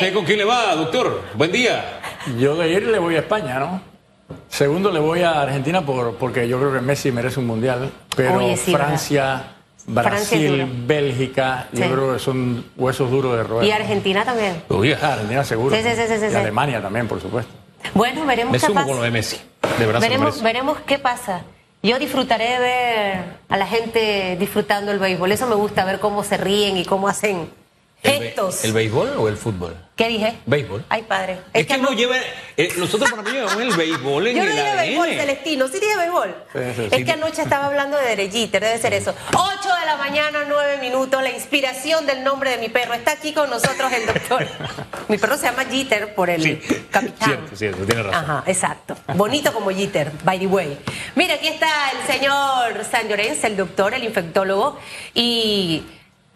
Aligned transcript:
usted 0.00 0.14
con 0.14 0.24
quién 0.24 0.38
le 0.38 0.44
va, 0.44 0.74
doctor? 0.76 1.22
Buen 1.34 1.52
día. 1.52 2.00
Yo 2.38 2.56
de 2.56 2.70
ir 2.70 2.86
le 2.86 2.98
voy 2.98 3.16
a 3.16 3.18
España, 3.18 3.58
¿no? 3.58 3.82
Segundo 4.48 4.90
le 4.90 4.98
voy 4.98 5.22
a 5.22 5.42
Argentina 5.42 5.84
por, 5.84 6.14
porque 6.14 6.48
yo 6.48 6.58
creo 6.58 6.72
que 6.72 6.80
Messi 6.80 7.12
merece 7.12 7.38
un 7.38 7.46
mundial, 7.46 7.90
pero 8.16 8.36
Oye, 8.36 8.56
sí, 8.56 8.72
Francia, 8.72 9.44
Francia 9.84 10.02
Brasil, 10.02 10.50
duro. 10.52 10.68
Bélgica, 10.86 11.68
Sí. 11.74 11.80
yo 11.82 11.92
creo 11.92 12.12
que 12.14 12.18
son 12.18 12.64
huesos 12.76 13.10
duros 13.10 13.36
de 13.36 13.42
roer. 13.42 13.66
Y. 13.66 13.72
Argentina 13.72 14.24
también. 14.24 14.62
Uy, 14.70 14.92
Argentina 14.92 15.44
seguro. 15.44 15.76
Sí, 15.76 15.82
sí, 15.82 15.90
sí, 15.94 16.02
sí, 16.08 16.18
sí, 16.18 16.26
y 16.26 16.30
sí. 16.30 16.36
Alemania 16.36 16.80
también, 16.80 17.06
por 17.06 17.20
supuesto. 17.20 17.52
Bueno, 17.92 18.24
veremos 18.24 18.52
me 18.52 18.58
qué 18.58 18.66
sumo 18.66 18.76
pasa. 18.76 18.86
con 18.86 18.96
lo 18.96 19.02
de 19.02 19.10
Messi. 19.10 19.38
De 19.78 19.86
Veremos, 19.86 20.42
veremos 20.42 20.78
qué 20.86 20.98
pasa. 20.98 21.42
Yo 21.82 21.98
disfrutaré 21.98 22.50
de 22.50 22.58
ver 22.58 23.24
a 23.48 23.56
la 23.56 23.66
gente 23.66 24.36
disfrutando 24.38 24.92
el 24.92 24.98
béisbol. 24.98 25.32
Eso 25.32 25.46
me 25.46 25.54
gusta, 25.56 25.84
ver 25.84 25.98
cómo 25.98 26.22
se 26.24 26.36
ríen 26.36 26.76
y 26.76 26.84
cómo 26.84 27.08
hacen 27.08 27.48
¿El, 28.02 28.18
be- 28.18 28.26
gestos. 28.26 28.64
¿El 28.64 28.72
béisbol 28.72 29.14
o 29.18 29.28
el 29.28 29.36
fútbol? 29.36 29.76
¿Qué 29.94 30.08
dije? 30.08 30.34
Béisbol. 30.46 30.82
Ay, 30.88 31.02
padre. 31.02 31.40
Es, 31.52 31.66
que, 31.66 31.76
no 31.76 31.92
lleva. 31.92 32.16
eh, 32.56 32.72
nosotros 32.78 33.10
para 33.10 33.22
mí 33.22 33.30
llevamos 33.32 33.60
el 33.60 33.72
béisbol 33.76 34.26
en 34.28 34.36
Yo 34.36 34.42
no 34.44 34.48
el 34.50 34.56
dije 34.56 34.68
ADN. 34.68 34.78
béisbol, 34.78 35.08
Celestino. 35.10 35.68
Sí 35.68 35.74
dije 35.80 35.96
béisbol. 35.98 36.34
Es 36.54 36.94
sí. 36.94 37.04
que 37.04 37.12
anoche 37.12 37.42
estaba 37.42 37.66
hablando 37.66 37.98
de 37.98 38.04
Derejiter, 38.06 38.62
debe 38.62 38.78
ser 38.78 38.94
eso. 38.94 39.14
8 39.34 39.68
de 39.80 39.86
la 39.86 39.96
mañana, 39.96 40.38
9 40.48 40.78
minutos. 40.78 41.22
La 41.22 41.28
inspiración 41.30 42.06
del 42.06 42.24
nombre 42.24 42.50
de 42.52 42.56
mi 42.56 42.70
perro. 42.70 42.94
Está 42.94 43.12
aquí 43.12 43.34
con 43.34 43.50
nosotros 43.50 43.92
el 43.92 44.06
doctor. 44.06 44.46
mi 45.08 45.18
perro 45.18 45.36
se 45.36 45.44
llama 45.44 45.66
Jeter 45.70 46.14
por 46.14 46.30
el 46.30 46.42
Sí, 46.42 46.58
capitán. 46.90 47.28
cierto, 47.28 47.56
cierto, 47.56 47.84
tiene 47.84 48.02
razón. 48.02 48.24
Ajá, 48.24 48.44
exacto. 48.46 48.96
Bonito 49.14 49.52
como 49.52 49.70
Jeter, 49.70 50.10
by 50.24 50.38
the 50.38 50.46
way. 50.46 50.78
Mira, 51.14 51.34
aquí 51.34 51.48
está 51.48 51.68
el 51.90 52.06
señor 52.10 52.84
San 52.90 53.06
Llorenz, 53.06 53.44
el 53.44 53.54
doctor, 53.58 53.92
el 53.92 54.04
infectólogo. 54.04 54.78
Y 55.14 55.82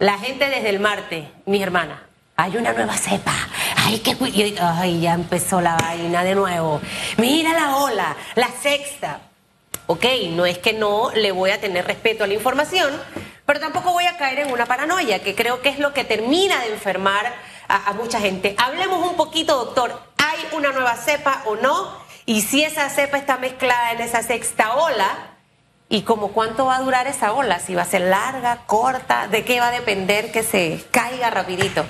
la 0.05 0.19
gente 0.19 0.51
desde 0.51 0.69
el 0.69 0.81
martes, 0.81 1.25
mis 1.47 1.63
hermanas. 1.63 1.99
Hay 2.37 2.59
una 2.59 2.75
nueva 2.75 2.95
cepa. 2.95 3.33
Ay, 3.77 4.01
qué 4.01 4.15
yo- 4.33 4.57
Ay, 4.61 5.01
ya 5.01 5.15
empezó 5.15 5.63
la 5.63 5.77
vaina 5.77 6.23
de 6.23 6.35
nuevo. 6.35 6.81
Mira 7.17 7.55
la 7.55 7.77
ola, 7.77 8.15
la 8.35 8.49
sexta. 8.49 9.21
Ok, 9.87 10.05
no 10.33 10.45
es 10.45 10.59
que 10.59 10.75
no 10.75 11.11
le 11.15 11.33
voy 11.33 11.53
a 11.53 11.61
tener 11.61 11.87
respeto 11.87 12.23
a 12.25 12.27
la 12.27 12.35
información, 12.35 12.91
pero 13.47 13.61
tampoco 13.61 13.93
voy 13.93 14.05
a 14.05 14.19
caer 14.19 14.41
en 14.41 14.53
una 14.53 14.67
paranoia, 14.67 15.23
que 15.23 15.35
creo 15.35 15.63
que 15.63 15.71
es 15.71 15.79
lo 15.79 15.95
que 15.95 16.05
termina 16.05 16.61
de 16.61 16.73
enfermar 16.75 17.33
a, 17.69 17.89
a 17.89 17.93
mucha 17.95 18.21
gente. 18.21 18.55
Hablemos 18.59 19.09
un 19.09 19.17
poquito, 19.17 19.57
doctor. 19.57 19.99
¿Hay 20.19 20.39
una 20.53 20.71
nueva 20.73 20.97
cepa 20.97 21.43
o 21.47 21.57
no? 21.57 21.97
Y 22.27 22.43
si 22.43 22.63
esa 22.63 22.91
cepa 22.91 23.17
está 23.17 23.39
mezclada 23.39 23.93
en 23.93 24.01
esa 24.03 24.23
sexta 24.23 24.75
ola, 24.75 25.34
¿y 25.89 26.03
como 26.03 26.29
cuánto 26.29 26.67
va 26.67 26.77
a 26.77 26.83
durar 26.83 27.07
esa 27.07 27.33
ola? 27.33 27.59
Si 27.59 27.75
va 27.75 27.83
a 27.83 27.87
ser 27.87 28.03
larga, 28.03 28.61
corta, 28.67 29.29
¿de 29.29 29.45
qué 29.45 29.61
va 29.61 29.69
a 29.69 29.73
depender 29.73 30.33
que 30.33 30.43
se 30.43 30.85
caiga 30.91 31.31
rapidito? 31.31 31.85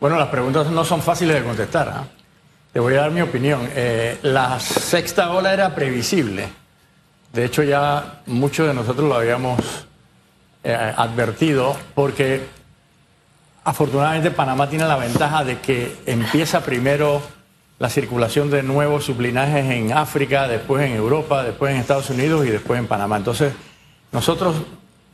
Bueno, 0.00 0.16
las 0.16 0.28
preguntas 0.28 0.66
no 0.68 0.84
son 0.84 1.00
fáciles 1.00 1.36
de 1.36 1.44
contestar. 1.44 1.88
¿ah? 1.88 2.04
Te 2.72 2.80
voy 2.80 2.94
a 2.94 3.02
dar 3.02 3.10
mi 3.10 3.20
opinión. 3.20 3.68
Eh, 3.74 4.18
la 4.22 4.58
sexta 4.58 5.30
ola 5.30 5.52
era 5.52 5.74
previsible. 5.74 6.48
De 7.32 7.44
hecho, 7.44 7.62
ya 7.62 8.20
muchos 8.26 8.66
de 8.66 8.74
nosotros 8.74 9.08
lo 9.08 9.14
habíamos 9.14 9.60
eh, 10.64 10.94
advertido 10.96 11.76
porque 11.94 12.46
afortunadamente 13.64 14.30
Panamá 14.30 14.68
tiene 14.68 14.86
la 14.86 14.96
ventaja 14.96 15.44
de 15.44 15.60
que 15.60 15.98
empieza 16.06 16.60
primero 16.62 17.22
la 17.82 17.90
circulación 17.90 18.48
de 18.48 18.62
nuevos 18.62 19.06
sublinajes 19.06 19.68
en 19.68 19.92
África, 19.92 20.46
después 20.46 20.88
en 20.88 20.94
Europa, 20.94 21.42
después 21.42 21.74
en 21.74 21.80
Estados 21.80 22.10
Unidos 22.10 22.46
y 22.46 22.50
después 22.50 22.78
en 22.78 22.86
Panamá. 22.86 23.16
Entonces, 23.16 23.52
nosotros 24.12 24.54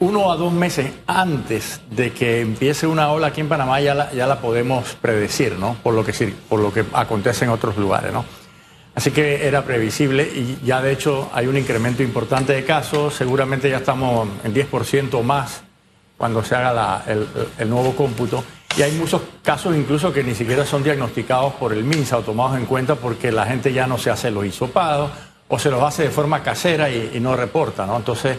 uno 0.00 0.30
a 0.30 0.36
dos 0.36 0.52
meses 0.52 0.92
antes 1.06 1.80
de 1.90 2.12
que 2.12 2.42
empiece 2.42 2.86
una 2.86 3.10
ola 3.10 3.28
aquí 3.28 3.40
en 3.40 3.48
Panamá 3.48 3.80
ya 3.80 3.94
la, 3.94 4.12
ya 4.12 4.26
la 4.26 4.42
podemos 4.42 4.98
predecir, 5.00 5.58
¿no? 5.58 5.78
Por 5.82 5.94
lo 5.94 6.04
que 6.04 6.12
por 6.46 6.60
lo 6.60 6.70
que 6.70 6.84
acontece 6.92 7.46
en 7.46 7.52
otros 7.52 7.78
lugares, 7.78 8.12
¿no? 8.12 8.26
Así 8.94 9.12
que 9.12 9.48
era 9.48 9.64
previsible 9.64 10.24
y 10.24 10.58
ya 10.62 10.82
de 10.82 10.92
hecho 10.92 11.30
hay 11.32 11.46
un 11.46 11.56
incremento 11.56 12.02
importante 12.02 12.52
de 12.52 12.66
casos, 12.66 13.14
seguramente 13.14 13.70
ya 13.70 13.78
estamos 13.78 14.28
en 14.44 14.52
10% 14.52 15.22
más 15.22 15.62
cuando 16.18 16.44
se 16.44 16.54
haga 16.54 17.02
el, 17.06 17.26
el 17.56 17.70
nuevo 17.70 17.96
cómputo. 17.96 18.44
Y 18.76 18.82
hay 18.82 18.92
muchos 18.92 19.22
casos 19.42 19.74
incluso 19.76 20.12
que 20.12 20.22
ni 20.22 20.34
siquiera 20.34 20.64
son 20.64 20.82
diagnosticados 20.82 21.54
por 21.54 21.72
el 21.72 21.84
MINSA 21.84 22.18
o 22.18 22.22
tomados 22.22 22.56
en 22.58 22.66
cuenta 22.66 22.94
porque 22.94 23.32
la 23.32 23.44
gente 23.46 23.72
ya 23.72 23.86
no 23.86 23.98
se 23.98 24.10
hace 24.10 24.30
los 24.30 24.44
hisopados 24.44 25.10
o 25.48 25.58
se 25.58 25.70
los 25.70 25.82
hace 25.82 26.04
de 26.04 26.10
forma 26.10 26.42
casera 26.42 26.88
y, 26.90 27.12
y 27.14 27.20
no 27.20 27.34
reporta, 27.34 27.86
¿no? 27.86 27.96
Entonces, 27.96 28.36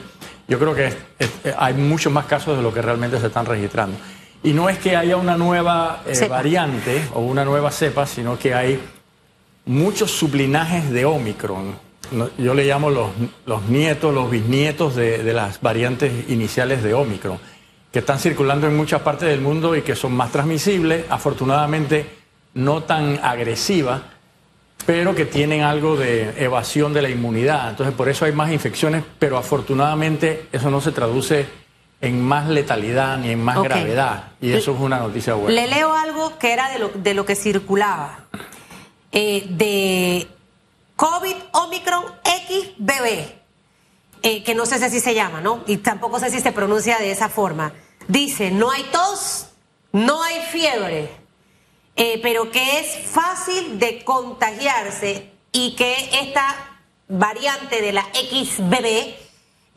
yo 0.47 0.57
creo 0.59 0.73
que 0.75 0.87
es- 0.87 0.95
es- 1.19 1.31
hay 1.57 1.73
muchos 1.73 2.13
más 2.13 2.25
casos 2.25 2.55
de 2.55 2.63
lo 2.63 2.73
que 2.73 2.81
realmente 2.81 3.19
se 3.19 3.27
están 3.27 3.45
registrando. 3.47 3.97
Y 4.43 4.53
no 4.53 4.69
es 4.69 4.77
que 4.77 4.95
haya 4.95 5.17
una 5.17 5.35
nueva 5.35 6.03
eh, 6.05 6.13
variante 6.29 7.01
o 7.13 7.19
una 7.21 7.43
nueva 7.43 7.71
cepa, 7.71 8.05
sino 8.05 8.37
que 8.39 8.53
hay 8.53 8.79
muchos 9.65 10.11
sublinajes 10.11 10.89
de 10.91 11.05
Omicron. 11.05 11.75
Yo 12.37 12.53
le 12.53 12.63
llamo 12.65 12.89
los, 12.89 13.09
los 13.45 13.63
nietos, 13.63 14.13
los 14.13 14.31
bisnietos 14.31 14.95
de, 14.95 15.21
de 15.23 15.33
las 15.33 15.59
variantes 15.61 16.11
iniciales 16.29 16.81
de 16.81 16.93
Omicron, 16.93 17.37
que 17.91 17.99
están 17.99 18.19
circulando 18.19 18.67
en 18.67 18.77
muchas 18.77 19.01
partes 19.01 19.29
del 19.29 19.41
mundo 19.41 19.75
y 19.75 19.81
que 19.81 19.95
son 19.95 20.13
más 20.13 20.31
transmisibles, 20.31 21.05
afortunadamente 21.09 22.07
no 22.53 22.83
tan 22.83 23.19
agresivas, 23.23 24.01
pero 24.85 25.15
que 25.15 25.25
tienen 25.25 25.61
algo 25.61 25.95
de 25.95 26.43
evasión 26.43 26.93
de 26.93 27.01
la 27.01 27.09
inmunidad. 27.09 27.69
Entonces, 27.69 27.95
por 27.95 28.09
eso 28.09 28.25
hay 28.25 28.31
más 28.31 28.51
infecciones, 28.51 29.03
pero 29.17 29.37
afortunadamente 29.37 30.47
eso 30.51 30.69
no 30.69 30.81
se 30.81 30.91
traduce 30.91 31.47
en 32.01 32.21
más 32.21 32.47
letalidad 32.47 33.17
ni 33.17 33.31
en 33.31 33.43
más 33.43 33.61
gravedad. 33.61 34.31
Y 34.41 34.51
eso 34.51 34.73
es 34.73 34.79
una 34.79 34.99
noticia 34.99 35.33
buena. 35.33 35.61
Le 35.61 35.67
leo 35.67 35.93
algo 35.93 36.37
que 36.37 36.53
era 36.53 36.69
de 36.71 36.79
lo, 36.79 36.89
de 36.89 37.13
lo 37.13 37.25
que 37.25 37.35
circulaba. 37.35 38.19
Eh, 39.11 39.47
de 39.49 40.27
COVID 40.95 41.35
Omicron 41.53 42.03
XBB. 42.23 43.38
Eh, 44.21 44.43
que 44.43 44.55
no 44.55 44.65
sé 44.65 44.89
si 44.89 44.99
se 44.99 45.13
llama, 45.13 45.41
¿no? 45.41 45.63
Y 45.67 45.77
tampoco 45.77 46.19
sé 46.19 46.29
si 46.29 46.39
se 46.39 46.51
pronuncia 46.51 46.97
de 46.99 47.11
esa 47.11 47.29
forma. 47.29 47.73
Dice, 48.07 48.51
no 48.51 48.71
hay 48.71 48.83
tos, 48.91 49.47
no 49.91 50.21
hay 50.23 50.41
fiebre, 50.41 51.09
eh, 51.95 52.19
pero 52.21 52.51
que 52.51 52.79
es 52.79 53.07
fácil 53.07 53.79
de 53.79 54.03
contagiarse 54.03 55.31
y 55.51 55.75
que 55.75 56.09
esta 56.21 56.79
variante 57.07 57.81
de 57.81 57.91
la 57.91 58.03
XBB 58.13 59.15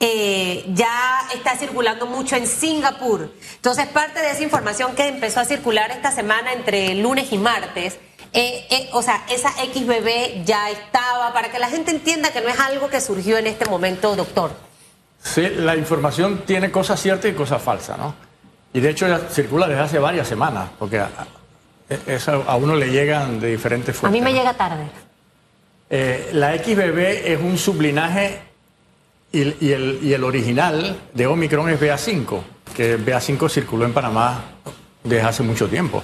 eh, 0.04 0.64
ya 0.75 1.28
está 1.32 1.56
circulando 1.56 2.06
mucho 2.06 2.34
en 2.34 2.47
Singapur. 2.48 3.32
Entonces, 3.54 3.86
parte 3.86 4.20
de 4.20 4.32
esa 4.32 4.42
información 4.42 4.97
que 4.97 5.06
empezó 5.06 5.38
a 5.38 5.44
circular 5.44 5.92
esta 5.92 6.10
semana 6.10 6.52
entre 6.52 6.94
lunes 6.97 7.32
y 7.32 7.38
martes, 7.38 7.98
eh, 8.32 8.66
eh, 8.70 8.88
o 8.93 9.03
sea, 9.03 9.25
esa 9.31 9.50
XBB 9.50 10.44
ya 10.44 10.70
estaba, 10.70 11.32
para 11.32 11.50
que 11.50 11.59
la 11.59 11.69
gente 11.69 11.91
entienda 11.91 12.32
que 12.32 12.41
no 12.41 12.48
es 12.48 12.59
algo 12.59 12.88
que 12.88 13.00
surgió 13.00 13.38
en 13.38 13.47
este 13.47 13.66
momento, 13.66 14.15
doctor. 14.16 14.53
Sí, 15.22 15.48
la 15.56 15.76
información 15.76 16.43
tiene 16.47 16.70
cosas 16.70 17.00
ciertas 17.00 17.31
y 17.31 17.34
cosas 17.34 17.62
falsas, 17.62 17.98
¿no? 17.98 18.15
Y 18.75 18.81
de 18.81 18.91
hecho 18.91 19.06
ya 19.06 19.19
circula 19.31 19.69
desde 19.69 19.82
hace 19.82 19.98
varias 19.98 20.26
semanas, 20.26 20.70
porque 20.78 20.98
a, 20.98 21.04
a- 21.06 21.26
eso 22.06 22.43
a 22.47 22.56
uno 22.56 22.75
le 22.75 22.91
llegan 22.91 23.38
de 23.38 23.48
diferentes 23.48 23.94
A 23.97 23.98
fuentes. 24.00 24.20
mí 24.20 24.25
me 24.25 24.32
¿no? 24.32 24.38
llega 24.38 24.54
tarde. 24.54 24.84
Eh, 25.91 26.31
la 26.32 26.56
XBB 26.56 26.99
es 27.32 27.38
un 27.41 27.59
sublinaje 27.59 28.41
y, 29.31 29.43
el- 29.43 29.56
y 29.60 29.72
el, 29.72 29.99
y 30.03 30.12
el 30.14 30.25
original 30.25 30.99
de 31.12 31.26
Omicron 31.26 31.69
es 31.69 31.78
BA5, 31.78 32.41
que 32.75 32.99
BA5 32.99 33.50
circuló 33.50 33.84
en 33.84 33.93
Panamá 33.93 34.43
desde 35.04 35.22
hace 35.28 35.43
mucho 35.43 35.69
tiempo. 35.69 36.03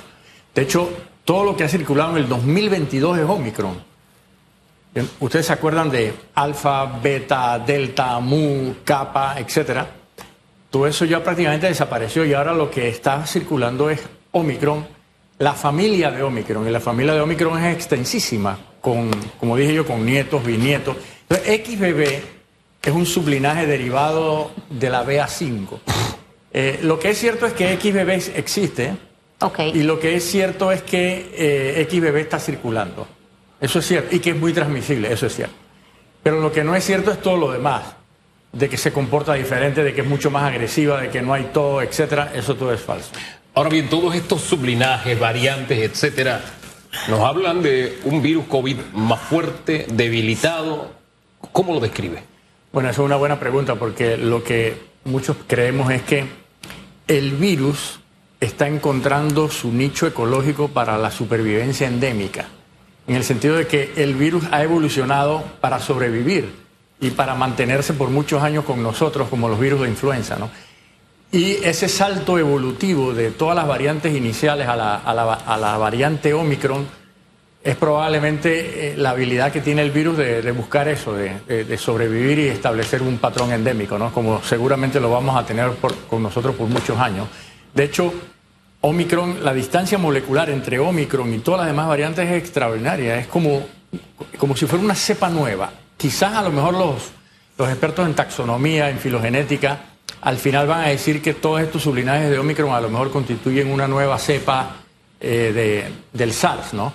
De 0.55 0.63
hecho, 0.63 0.91
todo 1.29 1.45
lo 1.45 1.55
que 1.55 1.65
ha 1.65 1.69
circulado 1.69 2.13
en 2.13 2.23
el 2.23 2.29
2022 2.31 3.19
es 3.19 3.25
Omicron. 3.27 3.77
Ustedes 5.21 5.45
se 5.45 5.53
acuerdan 5.53 5.91
de 5.91 6.15
alfa, 6.35 6.87
beta, 6.87 7.59
delta, 7.59 8.19
mu, 8.19 8.77
kappa, 8.83 9.39
etcétera. 9.39 9.87
Todo 10.71 10.87
eso 10.87 11.05
ya 11.05 11.23
prácticamente 11.23 11.67
desapareció 11.67 12.25
y 12.25 12.33
ahora 12.33 12.55
lo 12.55 12.71
que 12.71 12.89
está 12.89 13.27
circulando 13.27 13.91
es 13.91 14.01
Omicron, 14.33 14.87
la 15.39 15.53
familia 15.53 16.11
de 16.11 16.23
Omicron. 16.23 16.67
Y 16.67 16.71
la 16.71 16.81
familia 16.81 17.13
de 17.13 17.21
Omicron 17.21 17.63
es 17.63 17.75
extensísima, 17.75 18.59
con, 18.81 19.11
como 19.39 19.55
dije 19.55 19.75
yo, 19.75 19.85
con 19.85 20.07
nietos, 20.07 20.43
bisnietos. 20.43 20.97
Entonces, 21.29 21.61
XBB 21.63 22.89
es 22.89 22.95
un 22.95 23.05
sublinaje 23.05 23.67
derivado 23.67 24.53
de 24.71 24.89
la 24.89 25.05
BA5. 25.05 25.79
Eh, 26.55 26.81
lo 26.85 26.99
que 26.99 27.11
es 27.11 27.19
cierto 27.19 27.45
es 27.45 27.53
que 27.53 27.77
XBB 27.77 28.35
existe 28.39 29.08
Ok. 29.41 29.61
y 29.75 29.83
lo 29.85 30.01
que 30.01 30.17
es 30.17 30.25
cierto 30.25 30.73
es 30.73 30.83
que 30.83 31.31
eh, 31.35 31.87
XBB 31.89 32.17
está 32.17 32.41
circulando. 32.41 33.07
Eso 33.61 33.79
es 33.79 33.87
cierto. 33.87 34.15
Y 34.15 34.21
que 34.21 34.31
es 34.31 34.37
muy 34.37 34.53
transmisible, 34.53 35.13
eso 35.13 35.27
es 35.27 35.35
cierto. 35.35 35.55
Pero 36.23 36.41
lo 36.41 36.53
que 36.53 36.65
no 36.65 36.75
es 36.75 36.85
cierto 36.85 37.11
es 37.11 37.21
todo 37.21 37.37
lo 37.37 37.53
demás. 37.53 37.85
De 38.53 38.69
que 38.69 38.77
se 38.77 38.93
comporta 38.93 39.35
diferente, 39.35 39.85
de 39.85 39.95
que 39.95 40.01
es 40.01 40.07
mucho 40.07 40.31
más 40.31 40.45
agresiva, 40.45 41.01
de 41.01 41.11
que 41.11 41.23
no 41.23 41.35
hay 41.35 41.51
todo, 41.53 41.83
etcétera. 41.83 42.33
Eso 42.35 42.57
todo 42.57 42.73
es 42.73 42.81
falso. 42.81 43.11
Ahora 43.55 43.71
bien, 43.71 43.89
todos 43.89 44.15
estos 44.15 44.41
sublinajes, 44.43 45.19
variantes, 45.19 45.79
etcétera, 45.79 46.41
nos 47.09 47.21
hablan 47.21 47.63
de 47.63 47.99
un 48.05 48.23
virus 48.23 48.47
COVID 48.47 48.77
más 48.95 49.21
fuerte, 49.21 49.87
debilitado. 49.91 50.93
¿Cómo 51.53 51.75
lo 51.75 51.81
describe? 51.81 52.23
Bueno, 52.73 52.89
esa 52.89 53.03
es 53.03 53.07
una 53.07 53.17
buena 53.17 53.39
pregunta 53.39 53.75
porque 53.75 54.17
lo 54.17 54.43
que 54.45 54.77
muchos 55.05 55.37
creemos 55.47 55.91
es 55.91 56.03
que 56.03 56.27
el 57.07 57.33
virus 57.33 58.01
está 58.41 58.69
encontrando 58.69 59.49
su 59.49 59.73
nicho 59.73 60.07
ecológico 60.07 60.69
para 60.69 60.97
la 60.99 61.11
supervivencia 61.11 61.89
endémica, 61.89 62.47
en 63.07 63.17
el 63.17 63.25
sentido 63.25 63.57
de 63.57 63.67
que 63.67 63.93
el 63.97 64.15
virus 64.15 64.45
ha 64.53 64.63
evolucionado 64.63 65.43
para 65.61 65.81
sobrevivir 65.81 66.53
y 67.01 67.11
para 67.11 67.35
mantenerse 67.35 67.93
por 67.95 68.11
muchos 68.11 68.43
años 68.43 68.65
con 68.65 68.83
nosotros, 68.83 69.29
como 69.29 69.49
los 69.49 69.59
virus 69.59 69.83
de 69.83 69.89
influenza. 69.89 70.37
¿no? 70.37 70.51
Y 71.33 71.55
ese 71.65 71.89
salto 71.89 72.39
evolutivo 72.39 73.13
de 73.13 73.31
todas 73.31 73.57
las 73.57 73.67
variantes 73.67 74.15
iniciales 74.17 74.69
a 74.69 74.77
la, 74.77 75.77
variante 75.79 76.33
Omicron 76.33 76.87
es 77.63 77.77
probablemente 77.77 78.93
eh, 78.93 78.97
la 78.97 79.11
habilidad 79.11 79.53
que 79.53 79.61
tiene 79.61 79.83
el 79.83 79.91
virus 79.91 80.17
de, 80.17 80.53
buscar 80.53 80.89
eso, 80.89 81.13
de, 81.15 81.79
sobrevivir 81.79 82.39
y 82.39 82.49
establecer 82.49 83.03
un 83.03 83.19
patrón 83.19 83.53
endémico, 83.53 83.99
¿no? 83.99 84.13
como 84.13 84.43
seguramente 84.43 85.01
lo 85.01 85.11
vamos 85.11 85.37
a 85.37 85.45
tener 85.45 85.73
con 86.09 86.23
nosotros 86.23 86.55
por 86.55 86.69
muchos 86.69 86.99
años. 86.99 87.29
De 87.75 87.85
hecho, 87.85 88.13
Omicron, 88.81 89.45
la 89.45 89.53
distancia 89.53 89.99
molecular 89.99 90.51
entre 90.51 90.79
Omicron 90.79 91.33
y 91.35 91.39
todas 91.39 91.61
las 91.61 91.67
demás 91.69 91.89
variantes 91.89 92.29
es 92.31 92.43
extraordinaria, 92.43 93.19
es 93.19 93.27
como, 93.27 93.67
como 94.39 94.57
si 94.57 94.67
fuera 94.67 94.85
una 94.85 94.95
cepa 94.95 95.29
nueva. 95.29 95.73
Quizás 95.97 96.35
a 96.35 96.43
lo 96.43 96.51
mejor 96.51 96.75
los, 96.75 97.11
los 97.59 97.69
expertos 97.69 98.07
en 98.07 98.15
taxonomía, 98.15 98.89
en 98.89 98.99
filogenética, 98.99 99.81
al 100.21 100.37
final 100.37 100.67
van 100.67 100.85
a 100.85 100.89
decir 100.89 101.21
que 101.23 101.35
todos 101.35 101.61
estos 101.61 101.83
sublinajes 101.83 102.31
de 102.31 102.39
Omicron 102.39 102.73
a 102.73 102.81
lo 102.81 102.89
mejor 102.89 103.11
constituyen 103.11 103.71
una 103.71 103.89
nueva 103.89 104.19
cepa 104.19 104.77
eh, 105.21 105.53
de, 105.53 105.93
del 106.13 106.33
SARS, 106.33 106.75
¿no? 106.75 106.93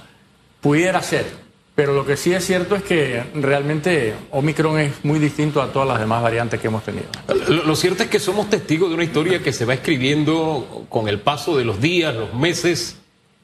Pudiera 0.61 1.01
ser, 1.01 1.43
pero 1.75 1.93
lo 1.93 2.05
que 2.05 2.17
sí 2.17 2.33
es 2.33 2.45
cierto 2.45 2.75
es 2.75 2.83
que 2.83 3.23
realmente 3.33 4.13
Omicron 4.31 4.79
es 4.79 5.03
muy 5.03 5.17
distinto 5.17 5.61
a 5.61 5.71
todas 5.71 5.87
las 5.87 5.99
demás 5.99 6.21
variantes 6.21 6.59
que 6.59 6.67
hemos 6.67 6.83
tenido. 6.83 7.07
Lo, 7.47 7.75
cierto 7.75 8.03
es 8.03 8.09
que 8.09 8.19
somos 8.19 8.49
testigos 8.49 8.89
de 8.89 8.95
una 8.95 9.03
historia 9.03 9.41
que 9.41 9.51
se 9.51 9.65
va 9.65 9.73
escribiendo 9.73 10.85
con 10.89 11.07
el 11.07 11.19
paso 11.19 11.57
de 11.57 11.65
los 11.65 11.81
días, 11.81 12.13
los 12.13 12.33
meses, 12.33 12.97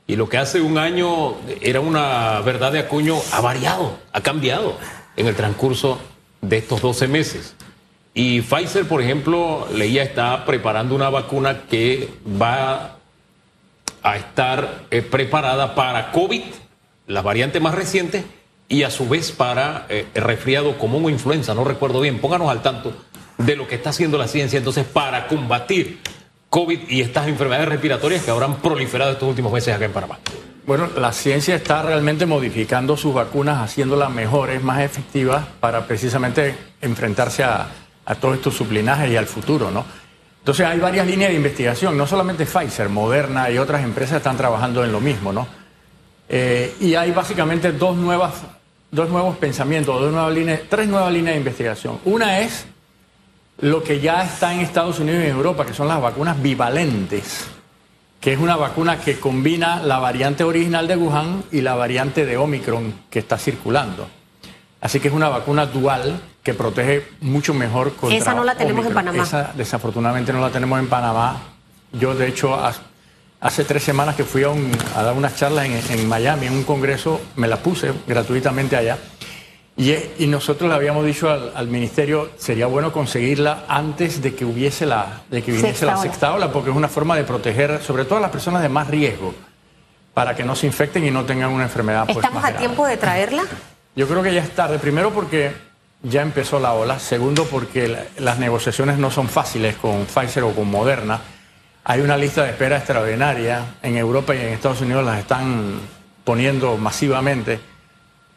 y 0.06 0.16
lo 0.16 0.30
que 0.30 0.38
hace 0.38 0.62
un 0.62 0.78
año 0.78 1.36
era 1.62 1.80
una 1.80 2.42
verdad 2.42 2.72
de 2.72 2.80
acuño 2.80 3.16
ha 3.32 3.42
variado, 3.42 3.98
ha 4.12 4.22
cambiado 4.22 4.78
en 5.16 5.28
el 5.28 5.36
transcurso 5.36 6.00
de 6.42 6.58
estos 6.58 6.82
12 6.82 7.08
meses. 7.08 7.56
Y 8.14 8.42
Pfizer, 8.42 8.88
por 8.88 9.02
ejemplo, 9.02 9.68
leía, 9.74 10.04
está 10.04 10.46
preparando 10.46 10.94
una 10.94 11.10
vacuna 11.10 11.64
que 11.70 12.10
va 12.40 12.98
a 14.04 14.18
estar 14.18 14.86
eh, 14.92 15.02
preparada 15.02 15.74
para 15.76 16.12
COVID, 16.12 16.44
la 17.10 17.22
variante 17.22 17.60
más 17.60 17.76
reciente, 17.76 18.24
y 18.70 18.84
a 18.84 18.92
su 18.92 19.10
vez 19.10 19.32
para 19.32 19.88
eh, 19.90 20.06
el 20.14 20.22
resfriado 20.22 20.78
común 20.78 21.06
o 21.06 21.10
influenza, 21.10 21.56
no 21.56 21.64
recuerdo 21.64 22.00
bien. 22.00 22.20
Pónganos 22.20 22.50
al 22.50 22.62
tanto 22.62 22.94
de 23.38 23.56
lo 23.56 23.68
que 23.68 23.76
está 23.76 23.90
haciendo 23.90 24.18
la 24.18 24.28
ciencia 24.28 24.58
entonces 24.58 24.86
para 24.86 25.28
combatir 25.28 26.00
COVID 26.50 26.88
y 26.88 27.02
estas 27.02 27.28
enfermedades 27.28 27.68
respiratorias 27.68 28.24
que 28.24 28.30
habrán 28.30 28.58
proliferado 28.58 29.12
estos 29.12 29.28
últimos 29.28 29.52
meses 29.52 29.76
acá 29.76 29.86
en 29.86 29.92
Panamá. 29.92 30.20
Bueno, 30.68 30.88
la 30.98 31.12
ciencia 31.12 31.56
está 31.56 31.82
realmente 31.82 32.28
modificando 32.28 32.96
sus 32.96 33.14
vacunas, 33.14 33.58
haciéndolas 33.58 34.12
mejores, 34.12 34.62
más 34.62 34.82
efectivas, 34.82 35.46
para 35.60 35.88
precisamente 35.88 36.56
enfrentarse 36.80 37.44
a 37.44 37.68
todos 38.22 38.36
estos 38.36 38.54
sublinajes 38.54 39.10
y 39.12 39.16
al 39.16 39.26
futuro, 39.26 39.72
¿no? 39.72 39.84
Entonces 40.40 40.66
hay 40.66 40.80
varias 40.80 41.06
líneas 41.06 41.32
de 41.32 41.38
investigación, 41.38 41.98
no 41.98 42.08
solamente 42.08 42.46
Pfizer, 42.46 42.90
Moderna 42.90 43.50
y 43.50 43.58
otras 43.58 43.84
empresas 43.84 44.18
están 44.18 44.38
trabajando 44.38 44.84
en 44.84 44.92
lo 44.92 45.02
mismo, 45.02 45.34
¿no? 45.34 45.48
Eh, 46.30 46.76
y 46.80 46.94
hay 46.94 47.12
básicamente 47.12 47.72
dos, 47.72 47.98
nuevas, 47.98 48.36
dos 48.92 49.10
nuevos 49.10 49.36
pensamientos, 49.38 50.00
dos 50.00 50.12
nuevas 50.12 50.34
líneas, 50.34 50.62
tres 50.70 50.88
nuevas 50.88 51.12
líneas 51.12 51.34
de 51.34 51.40
investigación. 51.40 52.00
Una 52.06 52.40
es 52.40 52.68
lo 53.62 53.84
que 53.84 54.00
ya 54.00 54.24
está 54.24 54.54
en 54.54 54.60
Estados 54.60 55.00
Unidos 55.00 55.24
y 55.24 55.28
en 55.28 55.36
Europa, 55.36 55.66
que 55.66 55.74
son 55.74 55.88
las 55.88 56.00
vacunas 56.00 56.40
bivalentes, 56.42 57.48
que 58.22 58.34
es 58.34 58.40
una 58.40 58.56
vacuna 58.56 59.00
que 59.00 59.20
combina 59.20 59.82
la 59.82 59.98
variante 59.98 60.44
original 60.44 60.88
de 60.88 60.96
Wuhan 60.96 61.44
y 61.52 61.62
la 61.62 61.74
variante 61.76 62.26
de 62.26 62.38
Omicron 62.38 62.94
que 63.10 63.20
está 63.20 63.38
circulando. 63.38 64.08
Así 64.82 65.00
que 65.00 65.10
es 65.10 65.14
una 65.14 65.30
vacuna 65.30 65.66
dual 65.66 66.22
que 66.44 66.54
protege 66.54 67.08
mucho 67.22 67.54
mejor 67.54 67.96
contra 67.96 68.18
Esa 68.18 68.34
no 68.34 68.44
la 68.44 68.56
tenemos 68.56 68.86
Omicron. 68.86 69.08
en 69.08 69.14
Panamá. 69.14 69.24
Esa 69.24 69.52
desafortunadamente 69.56 70.32
no 70.32 70.40
la 70.40 70.52
tenemos 70.52 70.80
en 70.80 70.88
Panamá. 70.88 71.38
Yo 71.92 72.14
de 72.14 72.28
hecho 72.28 72.56
hace 73.42 73.64
tres 73.64 73.84
semanas 73.84 74.16
que 74.16 74.24
fui 74.24 74.44
a, 74.44 74.50
un, 74.50 74.72
a 74.96 75.04
dar 75.04 75.14
unas 75.14 75.36
charlas 75.36 75.66
en, 75.66 76.00
en, 76.00 76.08
Miami, 76.08 76.48
en 76.48 76.54
un 76.54 76.64
congreso, 76.64 77.22
me 77.36 77.48
la 77.48 77.58
puse 77.58 77.92
gratuitamente 78.08 78.76
allá. 78.76 78.98
Y, 79.78 79.94
y 80.18 80.28
nosotros 80.28 80.68
le 80.70 80.76
habíamos 80.76 81.06
dicho 81.06 81.30
al, 81.30 81.54
al, 81.56 81.68
ministerio, 81.68 82.32
sería 82.38 82.68
bueno 82.68 82.92
conseguirla 82.92 83.64
antes 83.70 84.22
de 84.22 84.36
que 84.36 84.44
hubiese 84.44 84.86
la, 84.86 85.22
de 85.32 85.42
que 85.42 85.52
viniese 85.54 85.68
Sexta 85.70 85.86
la 85.86 85.94
ola. 85.94 86.02
sexta 86.02 86.34
ola, 86.34 86.52
porque 86.52 86.70
es 86.70 86.76
una 86.76 86.90
forma 86.90 87.16
de 87.16 87.24
proteger, 87.24 87.82
sobre 87.82 88.04
todo 88.04 88.18
a 88.18 88.22
las 88.22 88.32
personas 88.32 88.62
de 88.62 88.68
más 88.68 88.88
riesgo, 88.90 89.34
para 90.14 90.36
que 90.36 90.44
no 90.44 90.54
se 90.56 90.66
infecten 90.68 91.06
y 91.06 91.12
no 91.12 91.24
tengan 91.24 91.52
una 91.52 91.64
enfermedad. 91.64 92.04
Pues, 92.06 92.18
¿Estamos 92.18 92.42
más 92.42 92.46
a 92.46 92.50
grave. 92.52 92.66
tiempo 92.66 92.86
de 92.86 92.98
traerla? 92.98 93.44
Yo 93.96 94.06
creo 94.08 94.22
que 94.22 94.34
ya 94.34 94.42
es 94.42 94.50
tarde. 94.54 94.80
Primero 94.80 95.12
porque 95.12 95.54
ya 96.04 96.24
empezó 96.24 96.60
la 96.60 96.74
ola. 96.74 97.00
Segundo 97.00 97.46
porque 97.46 97.88
la- 97.88 98.04
las 98.18 98.38
negociaciones 98.38 98.98
no 98.98 99.10
son 99.12 99.30
fáciles 99.30 99.78
con 99.78 100.06
Pfizer 100.08 100.44
o 100.44 100.52
con 100.52 100.70
Moderna. 100.70 101.22
Hay 101.90 102.02
una 102.02 102.16
lista 102.18 102.44
de 102.44 102.52
espera 102.52 102.78
extraordinaria. 102.78 103.78
En 103.82 103.98
Europa 103.98 104.36
y 104.36 104.38
en 104.38 104.50
Estados 104.50 104.80
Unidos 104.80 105.04
las 105.04 105.18
están 105.18 105.80
poniendo 106.24 106.78
masivamente. 106.78 107.60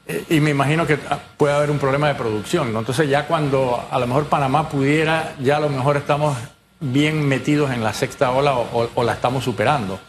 Eh, 0.07 0.25
Y 0.31 0.41
me 0.41 0.49
imagino 0.49 0.87
que 0.87 0.99
ah, 1.11 1.19
puede 1.37 1.53
haber 1.53 1.71
un 1.71 1.79
problema 1.79 2.09
de 2.09 2.15
producción. 2.15 2.75
Entonces 2.75 3.11
ya 3.11 3.27
cuando 3.27 3.87
a 3.91 3.99
lo 3.99 4.07
mejor 4.07 4.25
Panamá 4.25 4.71
pudiera, 4.71 5.35
ya 5.39 5.59
a 5.59 5.61
lo 5.61 5.69
mejor 5.69 5.99
estamos 5.99 6.35
bien 6.81 7.29
metidos 7.29 7.71
en 7.73 7.85
la 7.85 7.93
sexta 7.93 8.31
ola 8.31 8.55
o 8.55 9.05
la 9.05 9.13
estamos 9.13 9.45
superando. 9.45 10.01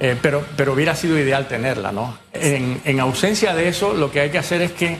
Eh, 0.00 0.16
pero, 0.20 0.44
pero 0.56 0.72
hubiera 0.72 0.96
sido 0.96 1.16
ideal 1.16 1.46
tenerla, 1.46 1.92
¿no? 1.92 2.18
En, 2.32 2.80
en 2.84 2.98
ausencia 2.98 3.54
de 3.54 3.68
eso, 3.68 3.94
lo 3.94 4.10
que 4.10 4.18
hay 4.18 4.30
que 4.30 4.38
hacer 4.38 4.62
es 4.62 4.72
que 4.72 4.98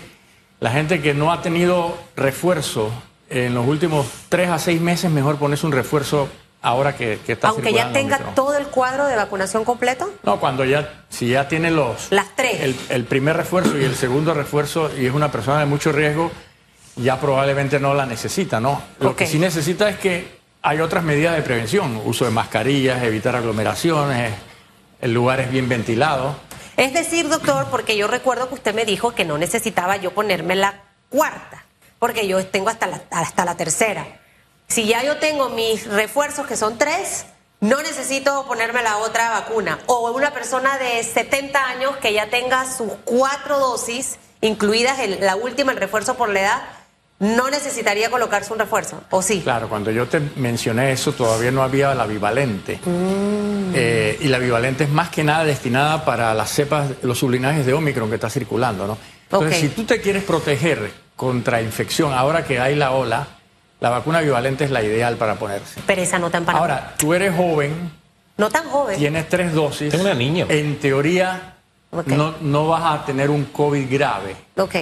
la 0.61 0.71
gente 0.71 1.03
que 1.03 1.13
no 1.13 1.33
ha 1.33 1.43
tenido 1.43 1.99
refuerzo 2.15 2.93
en 3.29 3.53
los 3.53 3.67
últimos 3.67 4.07
tres 4.29 4.49
a 4.49 4.61
seis 4.61 4.81
meses, 4.81 5.11
mejor 5.11 5.39
ponerse 5.39 5.67
un 5.67 5.73
refuerzo 5.73 6.29
ahora 6.63 6.97
que, 6.97 7.19
que 7.27 7.33
está 7.33 7.49
Aunque 7.49 7.73
ya 7.73 7.93
tenga 7.93 8.17
Omicron. 8.17 8.35
todo 8.35 8.57
el 8.57 8.67
cuadro 8.69 9.07
de 9.07 9.17
vacunación 9.17 9.65
completo. 9.65 10.11
No, 10.23 10.41
cuando 10.41 10.65
ya, 10.65 11.05
si 11.11 11.29
ya 11.29 11.49
tiene 11.49 11.71
los... 11.71 12.11
Las 12.11 12.35
tres. 12.35 12.61
El, 12.61 12.77
el 12.89 13.05
primer 13.05 13.37
refuerzo 13.37 13.77
y 13.79 13.85
el 13.85 13.97
segundo 13.97 14.33
refuerzo 14.33 14.91
y 14.97 15.07
es 15.07 15.13
una 15.13 15.31
persona 15.31 15.61
de 15.61 15.67
mucho 15.67 15.93
riesgo, 15.93 16.31
ya 16.97 17.19
probablemente 17.21 17.81
no 17.81 17.95
la 17.95 18.07
necesita, 18.07 18.61
¿no? 18.61 18.81
Lo 19.01 19.17
que 19.17 19.27
sí 19.27 19.39
necesita 19.39 19.89
es 19.89 19.99
que 19.99 20.41
hay 20.63 20.81
otras 20.81 21.03
medidas 21.03 21.35
de 21.35 21.43
prevención, 21.43 22.01
uso 22.05 22.25
de 22.25 22.31
mascarillas, 22.31 23.03
evitar 23.03 23.35
aglomeraciones, 23.35 24.33
el 25.01 25.13
lugar 25.13 25.41
es 25.41 25.51
bien 25.51 25.69
ventilado. 25.69 26.37
Es 26.77 26.93
decir, 26.95 27.29
doctor, 27.29 27.67
porque 27.71 27.97
yo 27.97 28.07
recuerdo 28.07 28.49
que 28.49 28.55
usted 28.55 28.75
me 28.75 28.85
dijo 28.85 29.15
que 29.15 29.25
no 29.25 29.37
necesitaba 29.37 29.97
yo 29.97 30.13
ponerme 30.13 30.55
la 30.55 30.83
cuarta, 31.09 31.65
porque 31.99 32.27
yo 32.29 32.45
tengo 32.47 32.69
hasta 32.69 32.87
la, 32.87 33.03
hasta 33.11 33.45
la 33.45 33.57
tercera. 33.57 34.07
Si 34.73 34.87
ya 34.87 35.03
yo 35.05 35.19
tengo 35.19 35.51
mis 35.51 35.87
refuerzos, 35.87 36.47
que 36.47 36.57
son 36.57 36.79
tres, 36.79 37.27
no 37.61 37.83
necesito 37.83 38.47
ponerme 38.47 38.83
la 38.83 38.97
otra 38.97 39.29
vacuna. 39.29 39.79
O 39.87 40.11
una 40.13 40.33
persona 40.33 40.79
de 40.79 41.03
70 41.05 41.63
años 41.69 41.97
que 41.99 42.15
ya 42.15 42.29
tenga 42.31 42.65
sus 42.65 42.91
cuatro 43.05 43.59
dosis, 43.59 44.17
incluidas 44.41 44.99
el- 45.01 45.19
la 45.21 45.37
última, 45.37 45.73
el 45.73 45.79
refuerzo 45.79 46.15
por 46.15 46.31
la 46.31 46.41
edad, 46.41 46.63
no 47.19 47.51
necesitaría 47.51 48.11
colocarse 48.11 48.51
un 48.53 48.59
refuerzo, 48.61 49.03
¿o 49.11 49.21
sí? 49.21 49.43
Claro, 49.43 49.69
cuando 49.69 49.91
yo 49.91 50.09
te 50.09 50.21
mencioné 50.37 50.91
eso 50.93 51.13
todavía 51.13 51.51
no 51.51 51.63
había 51.63 51.95
la 51.95 52.07
bivalente. 52.07 52.81
Eh, 53.75 54.19
y 54.23 54.29
la 54.29 54.39
bivalente 54.39 54.85
es 54.85 54.91
más 54.91 55.11
que 55.11 55.23
nada 55.23 55.45
destinada 55.45 56.05
para 56.07 56.33
las 56.35 56.51
cepas, 56.51 56.91
los 57.03 57.19
sublinajes 57.19 57.67
de 57.67 57.75
Omicron 57.75 58.09
que 58.09 58.15
está 58.17 58.31
circulando, 58.31 58.87
¿no? 58.87 58.97
Entonces, 59.25 59.61
si 59.61 59.69
tú 59.69 59.85
te 59.85 60.01
quieres 60.01 60.25
proteger 60.25 60.91
contra 61.15 61.61
infección, 61.61 62.13
ahora 62.15 62.45
que 62.45 62.59
hay 62.59 62.75
la 62.75 62.91
ola, 62.93 63.29
la 63.83 63.91
vacuna 63.91 64.21
bivalente 64.21 64.63
es 64.65 64.71
la 64.71 64.81
ideal 64.83 65.17
para 65.17 65.35
ponerse. 65.35 65.81
Pero 65.87 66.01
esa 66.01 66.19
no 66.21 66.31
tan 66.31 66.45
para 66.45 66.59
Ahora, 66.59 66.95
tú 66.97 67.13
eres 67.15 67.35
joven, 67.37 67.91
No 68.37 68.49
tan 68.49 68.69
joven. 68.71 68.97
tienes 68.97 69.29
tres 69.29 69.53
dosis. 69.53 69.91
Tengo 69.91 70.05
una 70.05 70.15
niña. 70.15 70.47
En 70.49 70.79
teoría, 70.79 71.55
no, 72.07 72.37
no 72.41 72.69
vas 72.69 72.85
a 73.01 73.05
tener 73.05 73.29
un 73.29 73.47
COVID 73.47 73.93
grave. 73.93 74.37
Ok. 74.57 74.75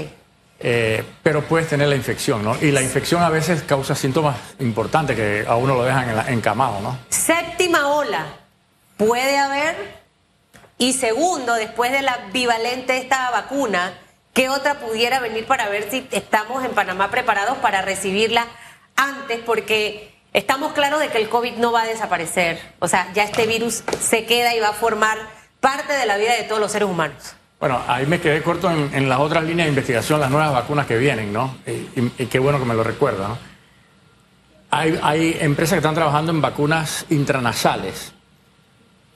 Eh, 0.62 1.02
pero 1.22 1.42
puedes 1.42 1.66
tener 1.68 1.88
la 1.88 1.96
infección, 1.96 2.44
¿no? 2.44 2.54
Y 2.60 2.70
la 2.72 2.82
infección 2.82 3.22
a 3.22 3.30
veces 3.30 3.62
causa 3.62 3.94
síntomas 3.94 4.36
importantes 4.58 5.16
que 5.16 5.46
a 5.48 5.56
uno 5.56 5.74
lo 5.74 5.84
dejan 5.84 6.10
en 6.10 6.16
la- 6.16 6.28
encamado, 6.30 6.80
¿no? 6.82 6.98
Séptima 7.08 7.88
ola, 7.88 8.26
puede 8.98 9.38
haber. 9.38 9.98
Y 10.76 10.92
segundo, 10.92 11.54
después 11.54 11.90
de 11.92 12.02
la 12.02 12.18
bivalente 12.34 12.98
esta 12.98 13.30
vacuna, 13.30 13.94
¿qué 14.34 14.50
otra 14.50 14.74
pudiera 14.74 15.20
venir 15.20 15.46
para 15.46 15.70
ver 15.70 15.88
si 15.90 16.06
estamos 16.10 16.62
en 16.64 16.72
Panamá 16.72 17.10
preparados 17.10 17.56
para 17.58 17.80
recibirla 17.80 18.44
antes? 19.00 19.40
Porque 19.44 20.12
estamos 20.32 20.72
claros 20.72 21.00
de 21.00 21.08
que 21.08 21.18
el 21.18 21.28
COVID 21.28 21.54
no 21.56 21.72
va 21.72 21.82
a 21.82 21.86
desaparecer. 21.86 22.60
O 22.78 22.88
sea, 22.88 23.12
ya 23.14 23.24
este 23.24 23.46
virus 23.46 23.82
se 24.00 24.26
queda 24.26 24.54
y 24.54 24.60
va 24.60 24.68
a 24.68 24.72
formar 24.72 25.18
parte 25.60 25.92
de 25.92 26.06
la 26.06 26.16
vida 26.16 26.34
de 26.34 26.44
todos 26.44 26.60
los 26.60 26.70
seres 26.72 26.88
humanos. 26.88 27.34
Bueno, 27.58 27.82
ahí 27.86 28.06
me 28.06 28.20
quedé 28.20 28.42
corto 28.42 28.70
en, 28.70 29.08
las 29.08 29.18
otras 29.18 29.44
líneas 29.44 29.66
de 29.66 29.70
investigación, 29.70 30.20
las 30.20 30.30
nuevas 30.30 30.52
vacunas 30.52 30.86
que 30.86 30.96
vienen, 30.96 31.32
¿no? 31.32 31.56
Y 31.66 32.26
qué 32.26 32.38
bueno 32.38 32.58
que 32.58 32.64
me 32.64 32.74
lo 32.74 32.82
recuerda, 32.82 33.28
¿no? 33.28 33.38
Hay, 34.70 34.98
hay 35.02 35.36
empresas 35.40 35.74
que 35.74 35.78
están 35.80 35.94
trabajando 35.94 36.30
en 36.32 36.40
vacunas 36.40 37.04
intranasales 37.10 38.12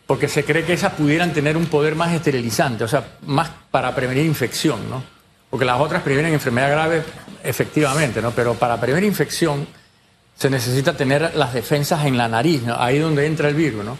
porque 0.06 0.28
se 0.28 0.44
cree 0.44 0.64
que 0.64 0.74
esas 0.74 0.92
pudieran 0.92 1.32
tener 1.32 1.56
un 1.56 1.66
poder 1.66 1.94
más 1.94 2.12
esterilizante, 2.12 2.84
o 2.84 2.88
sea, 2.88 3.16
más 3.26 3.50
para 3.70 3.94
prevenir 3.94 4.26
infección, 4.26 4.90
¿no? 4.90 5.02
Porque 5.48 5.64
las 5.64 5.80
otras 5.80 6.02
previenen 6.02 6.34
enfermedad 6.34 6.70
grave, 6.70 7.04
efectivamente, 7.44 8.20
¿no? 8.22 8.30
Pero 8.30 8.54
para 8.54 8.80
prevenir 8.80 9.08
infección 9.08 9.66
se 10.36 10.50
necesita 10.50 10.96
tener 10.96 11.34
las 11.34 11.54
defensas 11.54 12.04
en 12.06 12.16
la 12.16 12.28
nariz, 12.28 12.62
¿no? 12.62 12.76
ahí 12.80 12.98
donde 12.98 13.26
entra 13.26 13.48
el 13.48 13.54
virus, 13.54 13.84
¿no? 13.84 13.98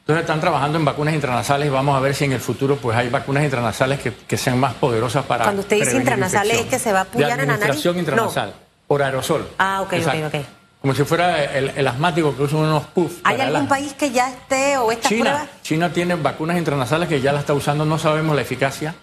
Entonces 0.00 0.22
están 0.22 0.40
trabajando 0.40 0.78
en 0.78 0.84
vacunas 0.84 1.14
intranasales. 1.14 1.68
Vamos 1.68 1.96
a 1.96 2.00
ver 2.00 2.14
si 2.14 2.24
en 2.24 2.32
el 2.32 2.38
futuro 2.38 2.76
pues 2.76 2.96
hay 2.96 3.08
vacunas 3.08 3.42
intranasales 3.42 3.98
que, 3.98 4.14
que 4.14 4.36
sean 4.36 4.56
más 4.58 4.74
poderosas 4.74 5.24
para. 5.24 5.42
Cuando 5.42 5.62
usted 5.62 5.80
dice 5.80 5.96
intranasales 5.96 6.60
es 6.60 6.66
que 6.66 6.78
se 6.78 6.92
va 6.92 7.00
a 7.00 7.02
apoyar 7.02 7.40
en 7.40 7.48
la 7.48 7.56
nariz. 7.56 7.84
intranasal, 7.84 8.54
por 8.86 9.02
aerosol. 9.02 9.48
Ah, 9.58 9.82
ok, 9.82 9.94
ok, 9.94 10.14
ok. 10.32 10.46
Como 10.80 10.94
si 10.94 11.02
fuera 11.02 11.42
el, 11.42 11.88
asmático 11.88 12.36
que 12.36 12.44
usa 12.44 12.58
unos 12.58 12.84
puffs. 12.84 13.16
¿Hay 13.24 13.40
algún 13.40 13.66
país 13.66 13.94
que 13.94 14.12
ya 14.12 14.30
esté 14.30 14.76
o 14.76 14.92
estas 14.92 15.08
China, 15.08 15.48
China 15.62 15.92
tiene 15.92 16.14
vacunas 16.14 16.56
intranasales 16.56 17.08
que 17.08 17.20
ya 17.20 17.32
la 17.32 17.40
está 17.40 17.54
usando, 17.54 17.84
no 17.84 17.98
sabemos 17.98 18.36
la 18.36 18.42
eficacia. 18.42 18.94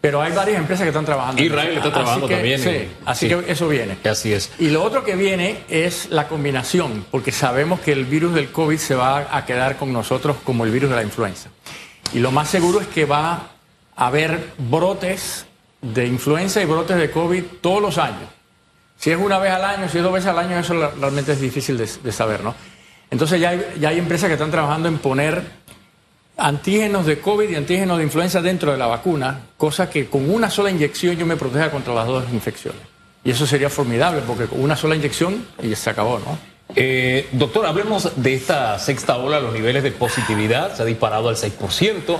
Pero 0.00 0.22
hay 0.22 0.32
varias 0.32 0.58
empresas 0.58 0.84
que 0.84 0.90
están 0.90 1.04
trabajando. 1.04 1.42
Israel 1.42 1.76
está 1.76 1.92
trabajando 1.92 2.28
también. 2.28 2.60
Sí, 2.60 2.88
así 3.04 3.28
que 3.28 3.44
eso 3.48 3.66
viene. 3.66 3.98
Así 4.04 4.32
es. 4.32 4.52
Y 4.58 4.70
lo 4.70 4.84
otro 4.84 5.04
que 5.04 5.16
viene 5.16 5.64
es 5.68 6.10
la 6.10 6.28
combinación, 6.28 7.04
porque 7.10 7.32
sabemos 7.32 7.80
que 7.80 7.92
el 7.92 8.04
virus 8.04 8.34
del 8.34 8.52
COVID 8.52 8.78
se 8.78 8.94
va 8.94 9.36
a 9.36 9.44
quedar 9.44 9.76
con 9.76 9.92
nosotros 9.92 10.36
como 10.44 10.64
el 10.64 10.70
virus 10.70 10.90
de 10.90 10.96
la 10.96 11.02
influenza. 11.02 11.50
Y 12.12 12.20
lo 12.20 12.30
más 12.30 12.48
seguro 12.48 12.80
es 12.80 12.86
que 12.86 13.06
va 13.06 13.50
a 13.96 14.06
haber 14.06 14.52
brotes 14.56 15.46
de 15.82 16.06
influenza 16.06 16.62
y 16.62 16.64
brotes 16.64 16.96
de 16.96 17.10
COVID 17.10 17.42
todos 17.60 17.82
los 17.82 17.98
años. 17.98 18.28
Si 18.96 19.10
es 19.10 19.18
una 19.18 19.38
vez 19.38 19.52
al 19.52 19.64
año, 19.64 19.88
si 19.88 19.98
es 19.98 20.04
dos 20.04 20.12
veces 20.12 20.28
al 20.28 20.38
año, 20.38 20.58
eso 20.58 20.74
realmente 21.00 21.32
es 21.32 21.40
difícil 21.40 21.76
de, 21.76 22.12
saber, 22.12 22.42
¿no? 22.42 22.54
Entonces 23.10 23.40
ya 23.40 23.50
hay, 23.50 23.74
ya 23.80 23.88
hay 23.88 23.98
empresas 23.98 24.28
que 24.28 24.34
están 24.34 24.50
trabajando 24.50 24.88
en 24.88 24.98
poner 24.98 25.42
antígenos 26.38 27.04
de 27.04 27.18
COVID 27.18 27.50
y 27.50 27.56
antígenos 27.56 27.98
de 27.98 28.04
influenza 28.04 28.40
dentro 28.40 28.70
de 28.72 28.78
la 28.78 28.86
vacuna, 28.86 29.40
cosa 29.56 29.90
que 29.90 30.06
con 30.06 30.30
una 30.30 30.48
sola 30.48 30.70
inyección 30.70 31.16
yo 31.16 31.26
me 31.26 31.36
proteja 31.36 31.70
contra 31.70 31.92
las 31.92 32.06
dos 32.06 32.24
infecciones. 32.32 32.80
Y 33.24 33.32
eso 33.32 33.46
sería 33.46 33.68
formidable, 33.68 34.22
porque 34.26 34.46
con 34.46 34.62
una 34.62 34.76
sola 34.76 34.94
inyección 34.94 35.46
y 35.62 35.74
se 35.74 35.90
acabó, 35.90 36.20
¿no? 36.20 36.38
Eh, 36.76 37.28
doctor, 37.32 37.66
hablemos 37.66 38.22
de 38.22 38.34
esta 38.34 38.78
sexta 38.78 39.16
ola, 39.16 39.40
los 39.40 39.52
niveles 39.52 39.82
de 39.82 39.90
positividad 39.90 40.76
se 40.76 40.82
ha 40.82 40.86
disparado 40.86 41.28
al 41.28 41.36
6%, 41.36 42.18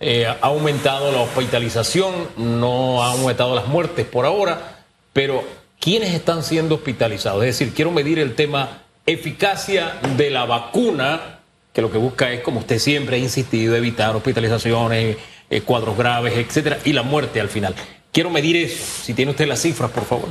eh, 0.00 0.26
ha 0.26 0.38
aumentado 0.40 1.12
la 1.12 1.20
hospitalización, 1.20 2.14
no 2.36 3.02
ha 3.02 3.12
aumentado 3.12 3.54
las 3.54 3.66
muertes 3.66 4.06
por 4.06 4.24
ahora, 4.24 4.84
pero 5.12 5.44
¿quiénes 5.78 6.14
están 6.14 6.42
siendo 6.42 6.76
hospitalizados? 6.76 7.44
Es 7.44 7.58
decir, 7.58 7.74
quiero 7.74 7.90
medir 7.90 8.18
el 8.18 8.34
tema 8.34 8.84
eficacia 9.04 9.98
de 10.16 10.30
la 10.30 10.46
vacuna 10.46 11.39
que 11.72 11.82
lo 11.82 11.90
que 11.90 11.98
busca 11.98 12.32
es, 12.32 12.40
como 12.40 12.60
usted 12.60 12.78
siempre 12.78 13.16
ha 13.16 13.18
insistido, 13.18 13.76
evitar 13.76 14.14
hospitalizaciones, 14.16 15.16
eh, 15.48 15.60
cuadros 15.62 15.96
graves, 15.96 16.34
etcétera, 16.36 16.78
y 16.84 16.92
la 16.92 17.02
muerte 17.02 17.40
al 17.40 17.48
final. 17.48 17.74
Quiero 18.12 18.30
medir 18.30 18.56
eso. 18.56 19.02
Si 19.04 19.14
tiene 19.14 19.30
usted 19.30 19.46
las 19.46 19.62
cifras, 19.62 19.90
por 19.90 20.04
favor. 20.04 20.28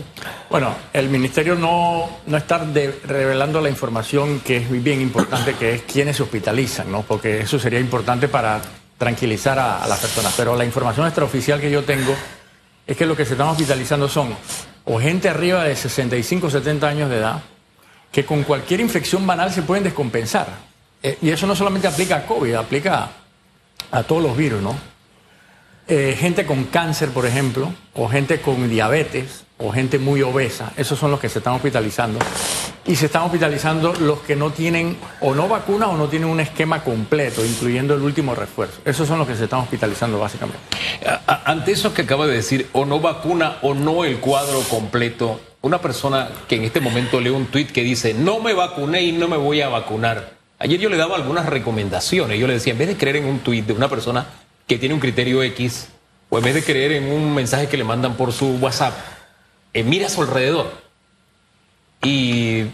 Bueno, 0.50 0.76
el 0.92 1.08
ministerio 1.08 1.56
no, 1.56 2.10
no 2.26 2.38
está 2.38 2.58
revelando 3.06 3.62
la 3.62 3.70
información 3.70 4.42
que 4.42 4.58
es 4.58 4.84
bien 4.84 5.00
importante, 5.00 5.54
que 5.54 5.76
es 5.76 5.82
quiénes 5.84 6.18
se 6.18 6.24
hospitalizan, 6.24 6.92
¿no? 6.92 7.04
Porque 7.04 7.40
eso 7.40 7.58
sería 7.58 7.80
importante 7.80 8.28
para 8.28 8.62
tranquilizar 8.98 9.58
a, 9.58 9.82
a 9.82 9.88
las 9.88 10.00
personas. 10.00 10.34
Pero 10.36 10.58
la 10.58 10.66
información 10.66 11.06
extraoficial 11.06 11.62
que 11.62 11.72
yo 11.72 11.84
tengo 11.84 12.14
es 12.86 12.98
que 12.98 13.06
lo 13.06 13.16
que 13.16 13.24
se 13.24 13.34
están 13.34 13.48
hospitalizando 13.48 14.10
son 14.10 14.36
o 14.84 15.00
gente 15.00 15.30
arriba 15.30 15.64
de 15.64 15.76
65, 15.76 16.50
70 16.50 16.88
años 16.88 17.10
de 17.10 17.18
edad, 17.18 17.42
que 18.12 18.26
con 18.26 18.44
cualquier 18.44 18.80
infección 18.82 19.26
banal 19.26 19.54
se 19.54 19.62
pueden 19.62 19.84
descompensar. 19.84 20.69
Eh, 21.02 21.18
y 21.22 21.30
eso 21.30 21.48
no 21.48 21.56
solamente 21.56 21.88
aplica 21.88 22.18
a 22.18 22.26
COVID, 22.26 22.56
aplica 22.56 23.10
a, 23.92 24.04
todos 24.04 24.22
los 24.22 24.36
virus, 24.36 24.62
¿no? 24.62 24.76
Eh, 25.88 26.16
gente 26.20 26.46
con 26.46 26.66
cáncer, 26.66 27.10
por 27.10 27.26
ejemplo, 27.26 27.74
o 27.96 28.08
gente 28.08 28.42
con 28.42 28.70
diabetes, 28.70 29.46
o 29.58 29.72
gente 29.72 30.00
muy 30.00 30.22
obesa, 30.22 30.72
esos 30.78 30.98
son 30.98 31.12
los 31.12 31.20
que 31.20 31.28
se 31.28 31.40
están 31.40 31.54
hospitalizando. 31.54 32.20
Y 32.86 32.96
se 32.96 33.08
están 33.08 33.24
hospitalizando 33.24 33.94
los 33.94 34.20
que 34.20 34.36
no 34.36 34.52
tienen 34.52 34.98
o 35.20 35.36
no 35.36 35.48
vacuna 35.48 35.90
o 35.90 35.98
no 35.98 36.08
tienen 36.08 36.30
un 36.30 36.40
esquema 36.40 36.84
completo, 36.84 37.46
incluyendo 37.46 37.94
el 37.94 38.02
último 38.02 38.34
refuerzo. 38.36 38.82
Esos 38.86 39.08
son 39.08 39.20
los 39.20 39.28
que 39.28 39.36
se 39.36 39.44
están 39.44 39.60
hospitalizando 39.60 40.18
básicamente. 40.18 40.60
Ante 41.28 41.74
eso 41.74 41.94
que 41.94 42.04
acaba 42.04 42.26
de 42.26 42.36
decir, 42.36 42.70
o 42.72 42.86
no 42.86 43.00
vacuna 43.00 43.58
o 43.62 43.74
no 43.74 44.06
el 44.06 44.20
cuadro 44.20 44.62
completo, 44.62 45.40
una 45.62 45.82
persona 45.82 46.30
que 46.48 46.56
en 46.56 46.64
este 46.64 46.80
momento 46.80 47.20
lee 47.20 47.30
un 47.30 47.48
tuit 47.48 47.72
que 47.72 47.84
dice, 47.84 48.14
no 48.14 48.40
me 48.40 48.54
vacuné 48.54 49.04
y 49.04 49.12
no 49.12 49.28
me 49.28 49.38
voy 49.38 49.62
a 49.62 49.70
vacunar 49.70 50.39
Ayer 50.60 50.78
yo 50.78 50.90
le 50.90 50.98
daba 50.98 51.16
algunas 51.16 51.46
recomendaciones. 51.46 52.38
Yo 52.38 52.46
le 52.46 52.54
decía, 52.54 52.74
en 52.74 52.80
vez 52.80 52.90
de 52.90 52.98
creer 52.98 53.16
en 53.16 53.26
un 53.26 53.40
tuit 53.40 53.66
de 53.66 53.74
una 53.74 53.90
persona 53.90 54.28
que 54.68 54.78
tiene 54.78 54.94
un 54.94 55.00
criterio 55.00 55.42
X, 55.42 55.88
o 56.30 56.38
en 56.38 56.44
vez 56.44 56.54
de 56.54 56.64
creer 56.64 56.92
en 56.92 57.12
un 57.12 57.34
mensaje 57.34 57.68
que 57.68 57.78
le 57.78 57.86
mandan 57.86 58.16
por 58.16 58.34
su 58.34 58.58
WhatsApp, 58.58 58.94
eh, 59.74 59.84
mira 59.84 60.08
a 60.08 60.10
su 60.10 60.22
alrededor. 60.22 60.72
Y 62.04 62.66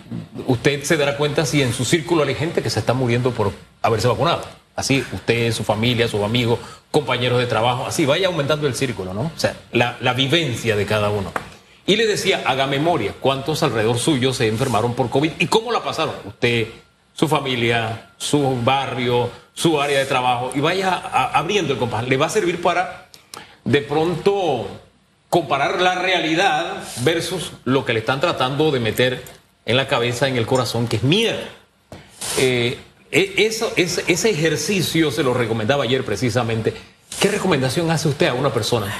usted 0.47 0.83
se 0.83 0.97
dará 0.97 1.15
cuenta 1.15 1.45
si 1.45 1.61
en 1.61 1.73
su 1.73 1.85
círculo 1.85 2.23
hay 2.23 2.35
gente 2.35 2.61
que 2.61 2.69
se 2.69 2.79
está 2.79 2.93
muriendo 2.93 3.31
por 3.31 3.53
haberse 3.81 4.07
vacunado. 4.07 4.43
Así, 4.75 5.05
usted, 5.13 5.51
su 5.53 5.63
familia, 5.63 6.07
sus 6.07 6.21
amigos, 6.21 6.59
compañeros 6.91 7.39
de 7.39 7.45
trabajo, 7.45 7.85
así, 7.85 8.05
vaya 8.05 8.27
aumentando 8.27 8.67
el 8.67 8.75
círculo, 8.75 9.13
¿no? 9.13 9.21
O 9.21 9.39
sea, 9.39 9.55
la, 9.71 9.97
la 10.01 10.13
vivencia 10.13 10.75
de 10.75 10.85
cada 10.85 11.09
uno. 11.11 11.31
Y 11.85 11.95
le 11.95 12.07
decía, 12.07 12.43
haga 12.45 12.67
memoria, 12.67 13.13
¿cuántos 13.19 13.63
alrededor 13.63 13.99
suyo 13.99 14.33
se 14.33 14.47
enfermaron 14.47 14.95
por 14.95 15.09
COVID 15.09 15.33
y 15.39 15.47
cómo 15.47 15.71
la 15.71 15.83
pasaron? 15.83 16.15
Usted 16.25 16.67
su 17.15 17.27
familia, 17.27 18.09
su 18.17 18.61
barrio, 18.63 19.29
su 19.53 19.81
área 19.81 19.99
de 19.99 20.05
trabajo 20.05 20.51
y 20.53 20.59
vaya 20.59 20.95
abriendo 21.33 21.73
el 21.73 21.79
compás. 21.79 22.07
Le 22.07 22.17
va 22.17 22.25
a 22.25 22.29
servir 22.29 22.61
para 22.61 23.07
de 23.63 23.81
pronto 23.81 24.67
comparar 25.29 25.81
la 25.81 25.95
realidad 25.95 26.83
versus 27.03 27.53
lo 27.63 27.85
que 27.85 27.93
le 27.93 27.99
están 27.99 28.19
tratando 28.19 28.71
de 28.71 28.79
meter 28.79 29.23
en 29.65 29.77
la 29.77 29.87
cabeza, 29.87 30.27
en 30.27 30.35
el 30.35 30.45
corazón, 30.45 30.87
que 30.87 30.97
es 30.97 31.03
miedo. 31.03 31.39
Eh, 32.37 32.77
e, 33.11 33.33
eso, 33.37 33.71
ese, 33.75 34.03
ese 34.07 34.29
ejercicio 34.29 35.09
se 35.09 35.23
lo 35.23 35.33
recomendaba 35.33 35.85
ayer 35.85 36.03
precisamente. 36.03 36.73
¿Qué 37.19 37.29
recomendación 37.29 37.89
hace 37.91 38.09
usted 38.09 38.27
a 38.27 38.33
una 38.33 38.53
persona? 38.53 38.93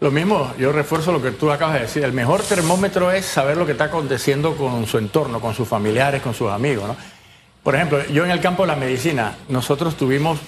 Lo 0.00 0.10
mismo, 0.10 0.52
yo 0.58 0.72
refuerzo 0.72 1.12
lo 1.12 1.22
que 1.22 1.30
tú 1.30 1.52
acabas 1.52 1.74
de 1.74 1.80
decir. 1.82 2.02
El 2.02 2.12
mejor 2.12 2.42
termómetro 2.42 3.12
es 3.12 3.24
saber 3.24 3.56
lo 3.56 3.66
que 3.66 3.72
está 3.72 3.84
aconteciendo 3.84 4.56
con 4.56 4.86
su 4.86 4.98
entorno, 4.98 5.40
con 5.40 5.54
sus 5.54 5.68
familiares, 5.68 6.22
con 6.22 6.34
sus 6.34 6.50
amigos. 6.50 6.88
¿no? 6.88 6.96
Por 7.62 7.76
ejemplo, 7.76 8.04
yo 8.06 8.24
en 8.24 8.30
el 8.30 8.40
campo 8.40 8.64
de 8.64 8.68
la 8.68 8.76
medicina, 8.76 9.36
nosotros 9.48 9.96
tuvimos 9.96 10.40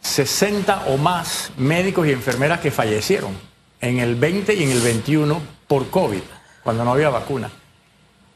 60 0.00 0.84
o 0.86 0.96
más 0.96 1.52
médicos 1.58 2.06
y 2.06 2.12
enfermeras 2.12 2.60
que 2.60 2.70
fallecieron 2.70 3.36
en 3.80 3.98
el 3.98 4.14
20 4.14 4.54
y 4.54 4.62
en 4.62 4.70
el 4.70 4.80
21 4.80 5.40
por 5.66 5.90
COVID, 5.90 6.22
cuando 6.62 6.84
no 6.84 6.92
había 6.92 7.10
vacuna. 7.10 7.50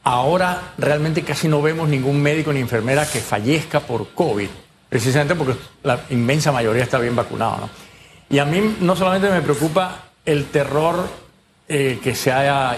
Ahora 0.03 0.73
realmente 0.77 1.23
casi 1.23 1.47
no 1.47 1.61
vemos 1.61 1.89
ningún 1.89 2.21
médico 2.21 2.53
ni 2.53 2.59
enfermera 2.59 3.09
que 3.09 3.19
fallezca 3.19 3.79
por 3.79 4.09
COVID, 4.09 4.49
precisamente 4.89 5.33
porque 5.33 5.55
la 5.81 6.01
inmensa 6.09 6.51
mayoría 6.51 6.83
está 6.83 6.99
bien 6.99 7.15
vacunado. 7.15 7.61
¿no? 7.61 7.69
Y 8.29 8.39
a 8.39 8.45
mí 8.45 8.77
no 8.81 8.95
solamente 8.95 9.29
me 9.29 9.41
preocupa 9.41 10.03
el 10.25 10.45
terror 10.45 11.07
eh, 11.67 11.99
que 12.03 12.13
se 12.13 12.31
haya 12.31 12.77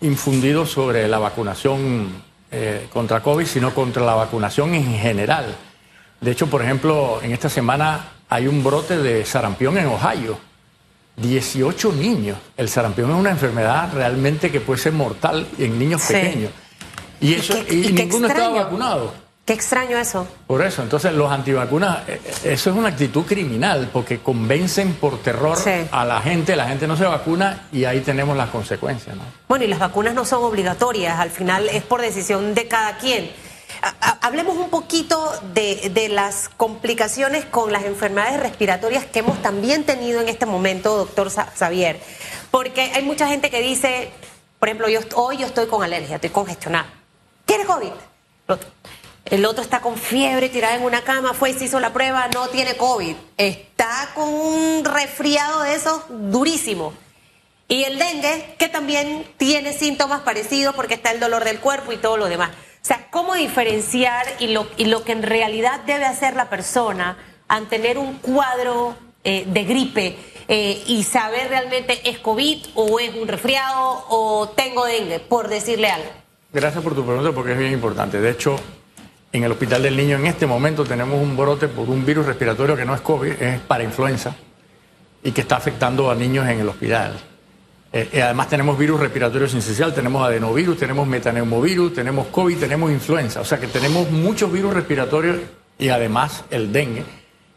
infundido 0.00 0.66
sobre 0.66 1.08
la 1.08 1.18
vacunación 1.18 2.31
eh, 2.54 2.86
contra 2.92 3.22
COVID, 3.22 3.46
sino 3.46 3.74
contra 3.74 4.04
la 4.04 4.14
vacunación 4.14 4.74
en 4.74 4.98
general. 4.98 5.56
De 6.20 6.30
hecho, 6.30 6.46
por 6.48 6.62
ejemplo, 6.62 7.18
en 7.22 7.32
esta 7.32 7.48
semana 7.48 8.08
hay 8.28 8.46
un 8.46 8.62
brote 8.62 8.98
de 8.98 9.24
sarampión 9.24 9.78
en 9.78 9.86
Ohio. 9.86 10.38
18 11.16 11.92
niños. 11.92 12.38
El 12.56 12.68
sarampión 12.68 13.10
es 13.10 13.16
una 13.16 13.30
enfermedad 13.30 13.90
realmente 13.94 14.50
que 14.50 14.60
puede 14.60 14.80
ser 14.80 14.92
mortal 14.92 15.46
en 15.58 15.78
niños 15.78 16.02
pequeños. 16.02 16.50
Y, 17.20 17.34
eso, 17.34 17.54
y, 17.70 17.92
ninguno 17.92 18.28
estaba 18.28 18.64
vacunado. 18.64 19.14
Qué 19.44 19.54
extraño 19.54 19.98
eso. 19.98 20.28
Por 20.46 20.64
eso, 20.64 20.82
entonces 20.82 21.12
los 21.14 21.30
antivacunas, 21.32 22.08
eh, 22.08 22.20
eh, 22.24 22.52
eso 22.52 22.70
es 22.70 22.76
una 22.76 22.90
actitud 22.90 23.24
criminal, 23.24 23.90
porque 23.92 24.20
convencen 24.20 24.94
por 24.94 25.18
terror 25.18 25.58
a 25.90 26.04
la 26.04 26.20
gente, 26.20 26.54
la 26.54 26.68
gente 26.68 26.86
no 26.86 26.96
se 26.96 27.04
vacuna 27.04 27.66
y 27.72 27.84
ahí 27.84 28.00
tenemos 28.02 28.36
las 28.36 28.50
consecuencias. 28.50 29.16
¿no? 29.16 29.22
Bueno, 29.48 29.64
y 29.64 29.68
las 29.68 29.80
vacunas 29.80 30.14
no 30.14 30.24
son 30.24 30.44
obligatorias, 30.44 31.18
al 31.18 31.30
final 31.30 31.68
es 31.68 31.82
por 31.82 32.00
decisión 32.00 32.54
de 32.54 32.68
cada 32.68 32.98
quien. 32.98 33.32
Hablemos 34.20 34.56
un 34.56 34.70
poquito 34.70 35.32
de, 35.54 35.90
de, 35.92 36.08
las 36.08 36.48
complicaciones 36.48 37.44
con 37.44 37.72
las 37.72 37.82
enfermedades 37.82 38.38
respiratorias 38.38 39.06
que 39.06 39.20
hemos 39.20 39.42
también 39.42 39.82
tenido 39.82 40.20
en 40.20 40.28
este 40.28 40.46
momento, 40.46 40.96
doctor 40.96 41.30
Xavier, 41.30 41.98
porque 42.52 42.92
hay 42.94 43.02
mucha 43.02 43.26
gente 43.26 43.50
que 43.50 43.60
dice, 43.60 44.12
por 44.60 44.68
ejemplo, 44.68 44.88
yo, 44.88 45.00
hoy 45.16 45.38
yo 45.38 45.46
estoy 45.46 45.66
con 45.66 45.82
alergia, 45.82 46.16
estoy 46.16 46.30
congestionada. 46.30 46.86
¿Tiene 47.44 47.64
COVID? 47.64 47.90
El 49.24 49.44
otro 49.44 49.62
está 49.62 49.80
con 49.80 49.96
fiebre, 49.96 50.48
tirado 50.48 50.76
en 50.76 50.82
una 50.82 51.02
cama, 51.02 51.32
fue 51.32 51.50
y 51.50 51.54
se 51.54 51.66
hizo 51.66 51.80
la 51.80 51.92
prueba, 51.92 52.28
no 52.34 52.48
tiene 52.48 52.76
COVID. 52.76 53.14
Está 53.36 54.10
con 54.14 54.28
un 54.28 54.84
resfriado 54.84 55.62
de 55.62 55.74
esos 55.74 56.02
durísimo. 56.08 56.92
Y 57.68 57.84
el 57.84 57.98
dengue, 57.98 58.56
que 58.58 58.68
también 58.68 59.24
tiene 59.38 59.72
síntomas 59.72 60.20
parecidos 60.22 60.74
porque 60.74 60.94
está 60.94 61.12
el 61.12 61.20
dolor 61.20 61.44
del 61.44 61.60
cuerpo 61.60 61.92
y 61.92 61.96
todo 61.96 62.16
lo 62.16 62.28
demás. 62.28 62.50
O 62.50 62.84
sea, 62.84 63.08
¿cómo 63.10 63.34
diferenciar 63.34 64.26
y 64.40 64.48
lo, 64.48 64.66
y 64.76 64.86
lo 64.86 65.04
que 65.04 65.12
en 65.12 65.22
realidad 65.22 65.80
debe 65.86 66.04
hacer 66.04 66.34
la 66.34 66.50
persona 66.50 67.16
al 67.48 67.68
tener 67.68 67.96
un 67.96 68.18
cuadro 68.18 68.96
eh, 69.24 69.44
de 69.46 69.64
gripe 69.64 70.18
eh, 70.48 70.82
y 70.86 71.04
saber 71.04 71.48
realmente 71.48 72.10
es 72.10 72.18
COVID 72.18 72.66
o 72.74 72.98
es 72.98 73.14
un 73.14 73.28
resfriado 73.28 74.04
o 74.08 74.48
tengo 74.48 74.84
dengue, 74.84 75.20
por 75.20 75.48
decirle 75.48 75.88
algo? 75.88 76.10
Gracias 76.52 76.82
por 76.82 76.94
tu 76.94 77.06
pregunta 77.06 77.30
porque 77.32 77.52
es 77.52 77.58
bien 77.58 77.72
importante. 77.72 78.20
De 78.20 78.30
hecho, 78.30 78.56
en 79.32 79.44
el 79.44 79.50
Hospital 79.50 79.82
del 79.82 79.96
Niño 79.96 80.16
en 80.16 80.26
este 80.26 80.46
momento 80.46 80.84
tenemos 80.84 81.20
un 81.20 81.36
brote 81.36 81.68
por 81.68 81.88
un 81.88 82.04
virus 82.04 82.26
respiratorio 82.26 82.76
que 82.76 82.84
no 82.84 82.94
es 82.94 83.00
COVID, 83.00 83.32
es 83.32 83.60
para 83.60 83.82
influenza 83.82 84.34
y 85.24 85.32
que 85.32 85.40
está 85.40 85.56
afectando 85.56 86.10
a 86.10 86.14
niños 86.14 86.46
en 86.48 86.60
el 86.60 86.68
hospital. 86.68 87.18
Eh, 87.92 88.08
y 88.12 88.20
además 88.20 88.48
tenemos 88.48 88.78
virus 88.78 89.00
respiratorios 89.00 89.54
esencial, 89.54 89.94
tenemos 89.94 90.26
adenovirus, 90.26 90.78
tenemos 90.78 91.06
metaneumovirus, 91.06 91.94
tenemos 91.94 92.26
COVID, 92.28 92.58
tenemos 92.58 92.90
influenza. 92.90 93.40
O 93.40 93.44
sea 93.44 93.58
que 93.58 93.68
tenemos 93.68 94.10
muchos 94.10 94.52
virus 94.52 94.74
respiratorios 94.74 95.36
y 95.78 95.88
además 95.88 96.44
el 96.50 96.72
dengue 96.72 97.04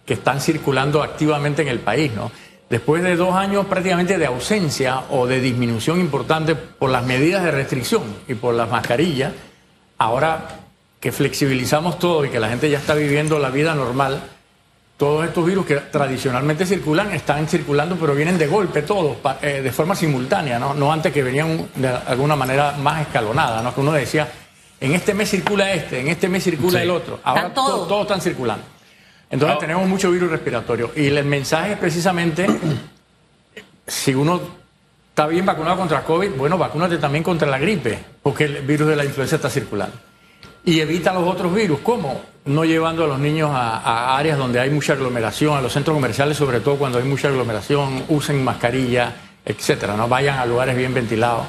que 0.05 0.13
están 0.13 0.39
circulando 0.39 1.03
activamente 1.03 1.62
en 1.62 1.67
el 1.67 1.79
país, 1.79 2.12
¿no? 2.13 2.32
Después 2.70 3.03
de 3.03 3.15
dos 3.15 3.36
años 3.36 3.65
prácticamente 3.67 4.17
de 4.17 4.25
ausencia 4.25 5.03
o 5.10 5.27
de 5.27 5.39
disminución 5.39 6.00
importante 6.00 6.55
por 6.55 6.89
las 6.89 7.05
medidas 7.05 7.44
de 7.44 7.51
restricción 7.51 8.03
y 8.27 8.34
por 8.34 8.55
las 8.55 8.70
mascarillas, 8.70 9.34
ahora 9.98 10.64
que 11.05 11.12
flexibilizamos 11.12 12.00
todo 12.00 12.25
y 12.25 12.29
que 12.29 12.39
la 12.39 12.50
gente 12.50 12.67
ya 12.67 12.79
está 12.79 12.95
viviendo 12.95 13.38
la 13.38 13.51
vida 13.51 13.75
normal, 13.75 14.24
todos 14.97 15.24
estos 15.24 15.45
virus 15.45 15.63
que 15.63 15.75
tradicionalmente 15.75 16.65
circulan 16.65 17.13
están 17.13 17.47
circulando, 17.47 17.95
pero 17.95 18.15
vienen 18.15 18.39
de 18.39 18.47
golpe 18.47 18.81
todos, 18.81 19.17
eh, 19.43 19.62
de 19.62 19.71
forma 19.71 19.95
simultánea, 19.95 20.57
¿no? 20.57 20.74
no 20.74 20.91
antes 20.91 21.13
que 21.13 21.21
venían 21.21 21.69
de 21.75 21.89
alguna 21.89 22.35
manera 22.35 22.71
más 22.79 23.01
escalonada, 23.01 23.62
¿no? 23.62 23.75
que 23.75 23.81
uno 23.81 23.91
decía, 23.91 24.27
en 24.81 24.93
este 24.93 25.13
mes 25.13 25.29
circula 25.29 25.71
este, 25.74 26.00
en 26.00 26.07
este 26.07 26.27
mes 26.27 26.43
circula 26.43 26.81
el 26.81 26.89
otro, 26.89 27.19
ahora 27.24 27.53
todos 27.53 28.01
están 28.01 28.19
circulando. 28.19 28.65
Entonces 29.29 29.59
tenemos 29.59 29.88
mucho 29.88 30.09
virus 30.09 30.31
respiratorio 30.31 30.91
y 30.95 31.05
el 31.05 31.24
mensaje 31.24 31.74
es 31.74 31.77
precisamente, 31.77 32.47
si 33.85 34.15
uno 34.15 34.41
está 35.09 35.27
bien 35.27 35.45
vacunado 35.45 35.77
contra 35.77 36.03
COVID, 36.03 36.31
bueno, 36.31 36.57
vacúnate 36.57 36.97
también 36.97 37.24
contra 37.24 37.47
la 37.47 37.59
gripe, 37.59 38.00
porque 38.24 38.45
el 38.45 38.63
virus 38.63 38.88
de 38.88 38.95
la 38.95 39.05
influenza 39.05 39.35
está 39.35 39.51
circulando 39.51 39.95
y 40.65 40.79
evita 40.79 41.13
los 41.13 41.27
otros 41.27 41.53
virus. 41.53 41.79
¿Cómo? 41.81 42.22
No 42.45 42.65
llevando 42.65 43.05
a 43.05 43.07
los 43.07 43.19
niños 43.19 43.51
a, 43.53 44.17
áreas 44.17 44.38
donde 44.38 44.60
hay 44.60 44.69
mucha 44.69 44.93
aglomeración, 44.93 45.55
a 45.57 45.62
los 45.62 45.72
centros 45.72 45.95
comerciales, 45.95 46.38
sobre 46.38 46.60
todo 46.60 46.75
cuando 46.75 46.98
hay 46.98 47.05
mucha 47.05 47.27
aglomeración, 47.27 48.03
usen 48.10 48.43
mascarilla, 48.43 49.15
etcétera. 49.45 49.95
No 49.95 50.07
vayan 50.07 50.39
a 50.39 50.45
lugares 50.45 50.75
bien 50.75 50.93
ventilados. 50.93 51.45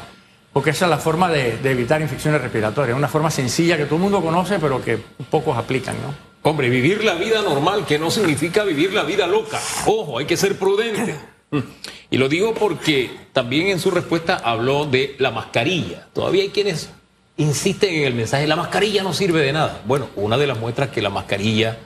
Porque 0.53 0.71
esa 0.71 0.87
es 0.87 0.91
la 0.91 0.99
forma 0.99 1.29
de, 1.29 1.59
evitar 1.65 2.01
infecciones 2.01 2.41
respiratorias. 2.41 2.97
Una 2.97 3.09
forma 3.09 3.31
sencilla 3.31 3.77
que 3.77 3.85
todo 3.85 3.97
el 3.97 4.03
mundo 4.03 4.23
conoce, 4.23 4.59
pero 4.59 4.83
que 4.83 4.99
pocos 5.31 5.57
aplican, 5.57 5.97
¿no? 5.97 6.15
Hombre, 6.49 6.71
vivir 6.71 7.05
la 7.05 7.15
vida 7.15 7.43
normal, 7.43 7.85
que 7.85 7.99
no 7.99 8.11
significa 8.11 8.63
vivir 8.63 8.93
la 8.93 9.03
vida 9.03 9.27
loca. 9.27 9.61
Ojo, 9.87 10.19
hay 10.19 10.27
que 10.27 10.37
ser 10.37 10.59
prudente. 10.59 11.17
Y 12.09 12.19
lo 12.19 12.29
digo 12.29 12.55
porque 12.55 13.11
también 13.33 13.67
en 13.67 13.81
su 13.81 13.91
respuesta 13.91 14.37
habló 14.37 14.87
de 14.87 15.17
la 15.19 15.33
mascarilla. 15.33 16.07
Todavía 16.13 16.43
hay 16.43 16.51
quienes 16.51 16.89
insisten 17.37 17.95
en 17.95 18.05
el 18.05 18.15
mensaje, 18.15 18.47
la 18.47 18.57
mascarilla 18.57 19.03
no 19.03 19.13
sirve 19.13 19.43
de 19.43 19.53
nada. 19.53 19.83
Bueno, 19.87 20.09
una 20.17 20.37
de 20.39 20.47
las 20.47 20.59
muestras 20.59 20.91
que 20.91 21.03
la 21.03 21.11
mascarilla 21.11 21.79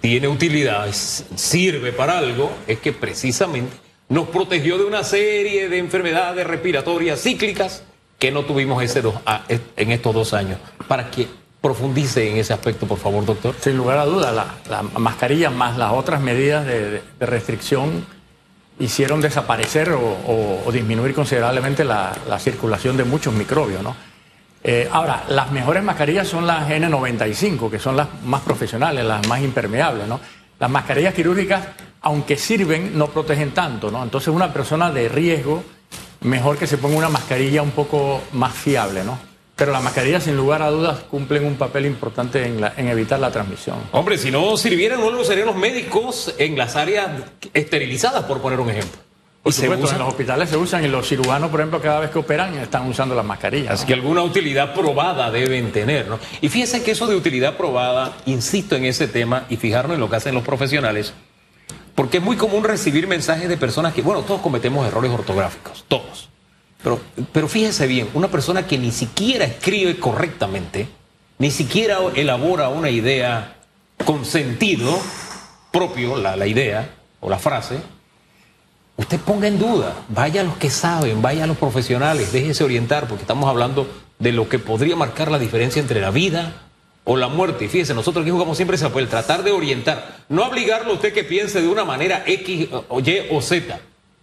tiene 0.00 0.28
utilidad, 0.28 0.86
sirve 0.92 1.92
para 1.92 2.18
algo, 2.18 2.52
es 2.66 2.78
que 2.78 2.92
precisamente 2.92 3.72
nos 4.08 4.28
protegió 4.28 4.78
de 4.78 4.84
una 4.84 5.02
serie 5.02 5.68
de 5.68 5.78
enfermedades 5.78 6.46
respiratorias 6.46 7.20
cíclicas 7.20 7.82
que 8.18 8.30
no 8.30 8.44
tuvimos 8.44 8.82
ese 8.82 9.02
en 9.76 9.90
estos 9.90 10.14
dos 10.14 10.32
años. 10.32 10.58
Para 10.86 11.10
que 11.10 11.26
profundice 11.60 12.30
en 12.30 12.36
ese 12.36 12.52
aspecto, 12.52 12.86
por 12.86 12.98
favor, 12.98 13.24
doctor. 13.24 13.54
Sin 13.60 13.76
lugar 13.76 13.98
a 13.98 14.04
dudas, 14.04 14.32
la, 14.68 14.82
mascarilla 14.82 15.50
más 15.50 15.76
las 15.76 15.92
otras 15.92 16.20
medidas 16.20 16.64
de, 16.64 17.02
restricción 17.18 18.06
hicieron 18.78 19.20
desaparecer 19.20 19.90
o, 19.90 20.70
disminuir 20.72 21.14
considerablemente 21.14 21.82
la, 21.82 22.16
la 22.28 22.38
circulación 22.38 22.96
de 22.96 23.04
muchos 23.04 23.34
microbios, 23.34 23.82
¿no? 23.82 23.96
Eh, 24.68 24.88
ahora, 24.90 25.22
las 25.28 25.52
mejores 25.52 25.84
mascarillas 25.84 26.26
son 26.26 26.44
las 26.44 26.68
N95, 26.68 27.70
que 27.70 27.78
son 27.78 27.96
las 27.96 28.08
más 28.24 28.40
profesionales, 28.40 29.04
las 29.04 29.24
más 29.28 29.40
impermeables, 29.40 30.08
¿no? 30.08 30.18
Las 30.58 30.68
mascarillas 30.68 31.14
quirúrgicas, 31.14 31.68
aunque 32.00 32.36
sirven, 32.36 32.98
no 32.98 33.06
protegen 33.06 33.52
tanto, 33.52 33.92
¿no? 33.92 34.02
Entonces, 34.02 34.26
una 34.26 34.52
persona 34.52 34.90
de 34.90 35.08
riesgo, 35.08 35.62
mejor 36.22 36.58
que 36.58 36.66
se 36.66 36.78
ponga 36.78 36.96
una 36.96 37.08
mascarilla 37.08 37.62
un 37.62 37.70
poco 37.70 38.20
más 38.32 38.54
fiable, 38.54 39.04
¿no? 39.04 39.16
Pero 39.54 39.70
las 39.70 39.84
mascarillas, 39.84 40.24
sin 40.24 40.36
lugar 40.36 40.62
a 40.62 40.70
dudas, 40.70 40.98
cumplen 41.08 41.44
un 41.44 41.54
papel 41.54 41.86
importante 41.86 42.44
en, 42.44 42.58
en 42.76 42.88
evitar 42.88 43.20
la 43.20 43.30
transmisión. 43.30 43.76
Hombre, 43.92 44.18
si 44.18 44.32
no 44.32 44.56
sirvieran, 44.56 44.98
no 44.98 45.12
lo 45.12 45.22
serían 45.22 45.46
los 45.46 45.56
médicos 45.56 46.34
en 46.38 46.58
las 46.58 46.74
áreas 46.74 47.08
esterilizadas, 47.54 48.24
por 48.24 48.40
poner 48.40 48.58
un 48.58 48.70
ejemplo. 48.70 49.05
Por 49.46 49.52
supuesto, 49.52 49.92
en 49.92 49.98
los 50.00 50.08
hospitales 50.08 50.50
se 50.50 50.56
usan 50.56 50.84
y 50.84 50.88
los 50.88 51.06
cirujanos, 51.06 51.52
por 51.52 51.60
ejemplo, 51.60 51.80
cada 51.80 52.00
vez 52.00 52.10
que 52.10 52.18
operan 52.18 52.58
están 52.58 52.84
usando 52.88 53.14
las 53.14 53.24
mascarillas. 53.24 53.74
Así 53.74 53.86
que 53.86 53.94
alguna 53.94 54.24
utilidad 54.24 54.74
probada 54.74 55.30
deben 55.30 55.70
tener, 55.70 56.08
¿no? 56.08 56.18
Y 56.40 56.48
fíjense 56.48 56.82
que 56.82 56.90
eso 56.90 57.06
de 57.06 57.14
utilidad 57.14 57.56
probada, 57.56 58.16
insisto 58.26 58.74
en 58.74 58.84
ese 58.84 59.06
tema 59.06 59.44
y 59.48 59.56
fijarnos 59.56 59.94
en 59.94 60.00
lo 60.00 60.10
que 60.10 60.16
hacen 60.16 60.34
los 60.34 60.42
profesionales, 60.42 61.12
porque 61.94 62.16
es 62.16 62.24
muy 62.24 62.34
común 62.34 62.64
recibir 62.64 63.06
mensajes 63.06 63.48
de 63.48 63.56
personas 63.56 63.94
que, 63.94 64.02
bueno, 64.02 64.22
todos 64.22 64.40
cometemos 64.40 64.84
errores 64.84 65.12
ortográficos, 65.12 65.84
todos. 65.86 66.28
Pero, 66.82 66.98
pero 67.30 67.46
fíjense 67.46 67.86
bien, 67.86 68.08
una 68.14 68.26
persona 68.26 68.66
que 68.66 68.78
ni 68.78 68.90
siquiera 68.90 69.44
escribe 69.44 69.96
correctamente, 70.00 70.88
ni 71.38 71.52
siquiera 71.52 71.98
elabora 72.16 72.68
una 72.68 72.90
idea 72.90 73.58
con 74.04 74.24
sentido 74.24 74.98
propio, 75.70 76.16
la, 76.16 76.34
la 76.34 76.48
idea 76.48 76.96
o 77.20 77.30
la 77.30 77.38
frase, 77.38 77.78
usted 78.96 79.20
ponga 79.20 79.48
en 79.48 79.58
duda, 79.58 79.94
vaya 80.08 80.40
a 80.40 80.44
los 80.44 80.56
que 80.56 80.70
saben, 80.70 81.22
vaya 81.22 81.44
a 81.44 81.46
los 81.46 81.56
profesionales, 81.56 82.32
déjese 82.32 82.64
orientar, 82.64 83.06
porque 83.08 83.22
estamos 83.22 83.48
hablando 83.48 83.86
de 84.18 84.32
lo 84.32 84.48
que 84.48 84.58
podría 84.58 84.96
marcar 84.96 85.30
la 85.30 85.38
diferencia 85.38 85.80
entre 85.80 86.00
la 86.00 86.10
vida 86.10 86.62
o 87.04 87.16
la 87.16 87.28
muerte. 87.28 87.66
Y 87.66 87.68
fíjese, 87.68 87.94
nosotros 87.94 88.22
aquí 88.22 88.30
jugamos 88.30 88.56
siempre 88.56 88.76
ese 88.76 88.86
papel, 88.86 89.08
tratar 89.08 89.42
de 89.42 89.52
orientar, 89.52 90.24
no 90.28 90.46
obligarlo 90.46 90.92
a 90.92 90.94
usted 90.94 91.12
que 91.12 91.24
piense 91.24 91.60
de 91.60 91.68
una 91.68 91.84
manera 91.84 92.22
X 92.26 92.68
o 92.88 93.00
Y 93.00 93.26
o 93.30 93.40
Z. 93.40 93.78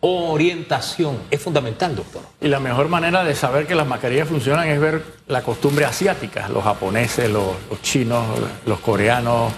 Orientación 0.05 1.17
es 1.31 1.41
fundamental, 1.41 1.95
doctor. 1.95 2.23
Y 2.41 2.49
la 2.49 2.59
mejor 2.59 2.89
manera 2.89 3.23
de 3.23 3.35
saber 3.35 3.65
que 3.65 3.73
las 3.73 3.87
mascarillas 3.87 4.27
funcionan 4.27 4.67
es 4.67 4.77
ver 4.77 5.01
la 5.27 5.41
costumbre 5.43 5.85
asiática. 5.85 6.49
Los 6.49 6.65
japoneses, 6.65 7.29
los, 7.29 7.55
chinos, 7.81 8.25
los 8.65 8.79
coreanos 8.79 9.53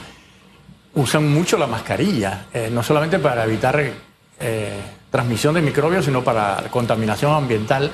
usan 0.94 1.28
mucho 1.28 1.58
la 1.58 1.66
mascarilla, 1.66 2.46
eh, 2.54 2.70
no 2.72 2.84
solamente 2.84 3.18
para 3.18 3.44
evitar 3.44 3.92
eh, 4.40 4.80
transmisión 5.12 5.56
de 5.56 5.62
microbios, 5.62 6.06
sino 6.06 6.24
para 6.24 6.64
contaminación 6.72 7.34
ambiental 7.34 7.92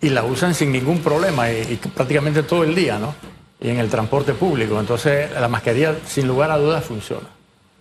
y 0.00 0.10
la 0.10 0.24
usan 0.24 0.54
sin 0.54 0.72
ningún 0.72 1.00
problema 1.00 1.50
y, 1.50 1.76
prácticamente 1.94 2.42
todo 2.42 2.64
el 2.64 2.74
día, 2.74 2.98
¿no? 2.98 3.14
Y 3.60 3.70
en 3.70 3.78
el 3.78 3.88
transporte 3.88 4.34
público. 4.34 4.78
Entonces, 4.78 5.30
la 5.32 5.48
mascarilla, 5.48 5.96
sin 6.06 6.26
lugar 6.26 6.50
a 6.50 6.58
dudas, 6.58 6.84
funciona. 6.84 7.26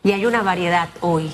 Y 0.03 0.11
hay 0.11 0.25
una 0.25 0.41
variedad 0.41 0.89
hoy 1.01 1.31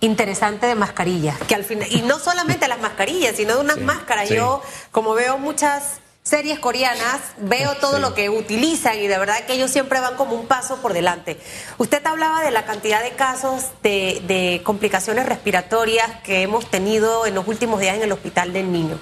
interesante 0.00 0.66
de 0.66 0.74
mascarillas, 0.74 1.38
que 1.40 1.54
al 1.54 1.64
final, 1.64 1.88
y 1.90 2.02
no 2.02 2.18
solamente 2.18 2.68
las 2.68 2.80
mascarillas, 2.80 3.36
sino 3.36 3.54
de 3.56 3.60
unas 3.60 3.78
máscaras. 3.78 4.28
Yo, 4.28 4.62
como 4.90 5.14
veo 5.14 5.38
muchas 5.38 5.99
series 6.22 6.58
coreanas, 6.58 7.20
veo 7.38 7.74
todo 7.76 7.98
lo 7.98 8.14
que 8.14 8.28
utilizan 8.28 8.98
y 8.98 9.06
de 9.06 9.18
verdad 9.18 9.44
que 9.46 9.54
ellos 9.54 9.70
siempre 9.70 10.00
van 10.00 10.16
como 10.16 10.34
un 10.34 10.46
paso 10.46 10.76
por 10.76 10.92
delante. 10.92 11.40
Usted 11.78 12.04
hablaba 12.06 12.42
de 12.42 12.50
la 12.50 12.64
cantidad 12.64 13.02
de 13.02 13.12
casos 13.12 13.66
de, 13.82 14.60
complicaciones 14.64 15.26
respiratorias 15.26 16.20
que 16.22 16.42
hemos 16.42 16.70
tenido 16.70 17.26
en 17.26 17.34
los 17.34 17.48
últimos 17.48 17.80
días 17.80 17.96
en 17.96 18.02
el 18.02 18.12
hospital 18.12 18.52
del 18.52 18.70
niño. 18.70 18.98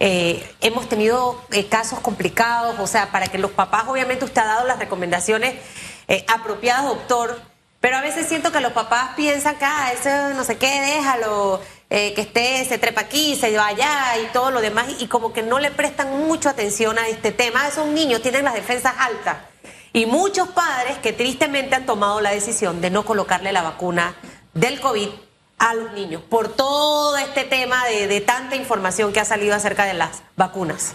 Eh, 0.00 0.54
hemos 0.60 0.88
tenido 0.88 1.40
eh, 1.52 1.66
casos 1.68 2.00
complicados, 2.00 2.78
o 2.78 2.86
sea, 2.86 3.12
para 3.12 3.26
que 3.26 3.38
los 3.38 3.50
papás, 3.50 3.84
obviamente 3.86 4.24
usted 4.24 4.40
ha 4.40 4.46
dado 4.46 4.66
las 4.66 4.78
recomendaciones 4.78 5.54
eh, 6.08 6.24
apropiadas, 6.26 6.86
doctor, 6.86 7.40
pero 7.80 7.96
a 7.96 8.00
veces 8.00 8.26
siento 8.26 8.50
que 8.50 8.60
los 8.60 8.72
papás 8.72 9.10
piensan 9.14 9.56
que, 9.56 9.64
ah, 9.64 9.92
eso 9.92 10.34
no 10.34 10.44
sé 10.44 10.56
qué, 10.56 10.80
déjalo, 10.80 11.60
eh, 11.92 12.14
que 12.14 12.20
esté, 12.20 12.64
se 12.64 12.78
trepa 12.78 13.00
aquí, 13.00 13.34
se 13.34 13.54
va 13.56 13.66
allá 13.66 14.16
y 14.22 14.32
todo 14.32 14.52
lo 14.52 14.60
demás, 14.60 14.86
y 15.00 15.08
como 15.08 15.32
que 15.32 15.42
no 15.42 15.58
le 15.58 15.72
prestan 15.72 16.26
mucha 16.26 16.50
atención 16.50 16.98
a 16.98 17.08
este 17.08 17.32
tema. 17.32 17.66
Esos 17.66 17.88
niños 17.88 18.22
tienen 18.22 18.44
las 18.44 18.54
defensas 18.54 18.94
altas. 18.96 19.38
Y 19.92 20.06
muchos 20.06 20.48
padres 20.50 20.98
que 20.98 21.12
tristemente 21.12 21.74
han 21.74 21.86
tomado 21.86 22.20
la 22.20 22.30
decisión 22.30 22.80
de 22.80 22.90
no 22.90 23.04
colocarle 23.04 23.50
la 23.50 23.62
vacuna 23.62 24.14
del 24.54 24.80
COVID 24.80 25.08
a 25.58 25.74
los 25.74 25.92
niños, 25.92 26.22
por 26.22 26.48
todo 26.48 27.18
este 27.18 27.44
tema 27.44 27.84
de, 27.86 28.06
de 28.06 28.20
tanta 28.22 28.56
información 28.56 29.12
que 29.12 29.20
ha 29.20 29.26
salido 29.26 29.54
acerca 29.54 29.84
de 29.84 29.92
las 29.92 30.22
vacunas. 30.36 30.94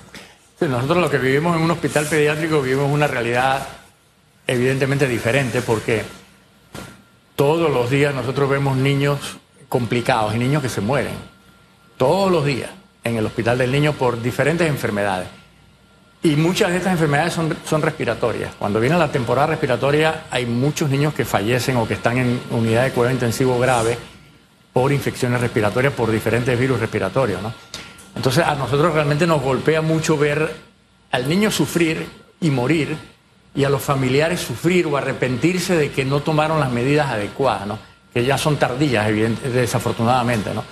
nosotros 0.60 0.98
lo 0.98 1.12
que 1.12 1.20
vivimos 1.20 1.56
en 1.56 1.62
un 1.62 1.70
hospital 1.70 2.08
pediátrico 2.08 2.62
vivimos 2.62 2.92
una 2.92 3.06
realidad 3.06 3.68
evidentemente 4.48 5.08
diferente 5.08 5.62
porque 5.62 6.04
todos 7.36 7.70
los 7.70 7.92
días 7.92 8.16
nosotros 8.16 8.50
vemos 8.50 8.76
niños 8.76 9.38
complicados 9.76 10.34
y 10.34 10.38
niños 10.38 10.62
que 10.62 10.70
se 10.70 10.80
mueren. 10.80 11.16
Todos 11.98 12.32
los 12.32 12.46
días 12.46 12.70
en 13.04 13.18
el 13.18 13.26
hospital 13.26 13.58
del 13.58 13.74
niño 13.74 13.92
por 13.92 14.22
diferentes 14.22 14.66
enfermedades. 14.66 15.28
Y 16.24 16.38
muchas 16.38 16.72
de 16.72 16.78
estas 16.78 16.94
enfermedades 16.94 17.34
son, 17.34 17.54
son 17.66 17.82
respiratorias. 17.82 18.56
Cuando 18.58 18.80
viene 18.80 18.98
la 18.98 19.12
temporada 19.12 19.48
respiratoria 19.48 20.28
hay 20.32 20.46
muchos 20.46 20.90
niños 20.90 21.14
que 21.14 21.26
fallecen 21.26 21.76
o 21.76 21.86
que 21.86 21.96
están 21.96 22.18
en 22.18 22.40
unidad 22.52 22.86
de 22.86 22.92
cuidado 22.92 23.16
intensivo 23.16 23.60
grave 23.60 23.98
por 24.72 24.94
infecciones 24.94 25.42
respiratorias, 25.42 25.92
por 25.92 26.10
diferentes 26.10 26.58
virus 26.58 26.80
respiratorios. 26.80 27.42
¿no? 27.42 27.54
Entonces 28.16 28.46
a 28.46 28.56
nosotros 28.56 28.94
realmente 28.94 29.28
nos 29.28 29.42
golpea 29.42 29.82
mucho 29.82 30.18
ver 30.18 30.56
al 31.12 31.28
niño 31.28 31.52
sufrir 31.52 32.08
y 32.40 32.50
morir 32.50 32.96
y 33.54 33.66
a 33.66 33.70
los 33.70 33.82
familiares 33.82 34.40
sufrir 34.40 34.88
o 34.88 34.96
arrepentirse 34.96 35.76
de 35.76 35.92
que 35.92 36.06
no 36.06 36.22
tomaron 36.22 36.62
las 36.62 36.72
medidas 36.72 37.10
adecuadas, 37.10 37.68
¿no? 37.68 37.95
Que 38.16 38.24
ya 38.24 38.38
son 38.38 38.56
tardías, 38.56 39.06
desafortunadamente. 39.44 40.54
¿no? 40.54 40.64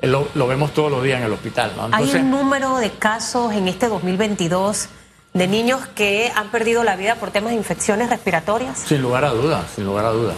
Eh, 0.00 0.06
lo, 0.06 0.28
lo, 0.36 0.46
vemos 0.46 0.72
todos 0.72 0.88
los 0.88 1.02
días 1.02 1.18
en 1.18 1.26
el 1.26 1.32
hospital. 1.32 1.72
¿no? 1.76 1.86
Entonces, 1.86 2.14
¿Hay 2.14 2.20
un 2.20 2.30
número 2.30 2.76
de 2.76 2.92
casos 2.92 3.52
en 3.54 3.66
este 3.66 3.88
2022 3.88 4.88
de 5.34 5.48
niños 5.48 5.84
que 5.96 6.30
han 6.32 6.48
perdido 6.52 6.84
la 6.84 6.94
vida 6.94 7.16
por 7.16 7.32
temas 7.32 7.50
de 7.50 7.56
infecciones 7.56 8.08
respiratorias? 8.08 8.78
Sin 8.78 9.02
lugar 9.02 9.24
a 9.24 9.30
dudas, 9.30 9.64
sin 9.74 9.84
lugar 9.84 10.04
a 10.04 10.10
dudas. 10.10 10.36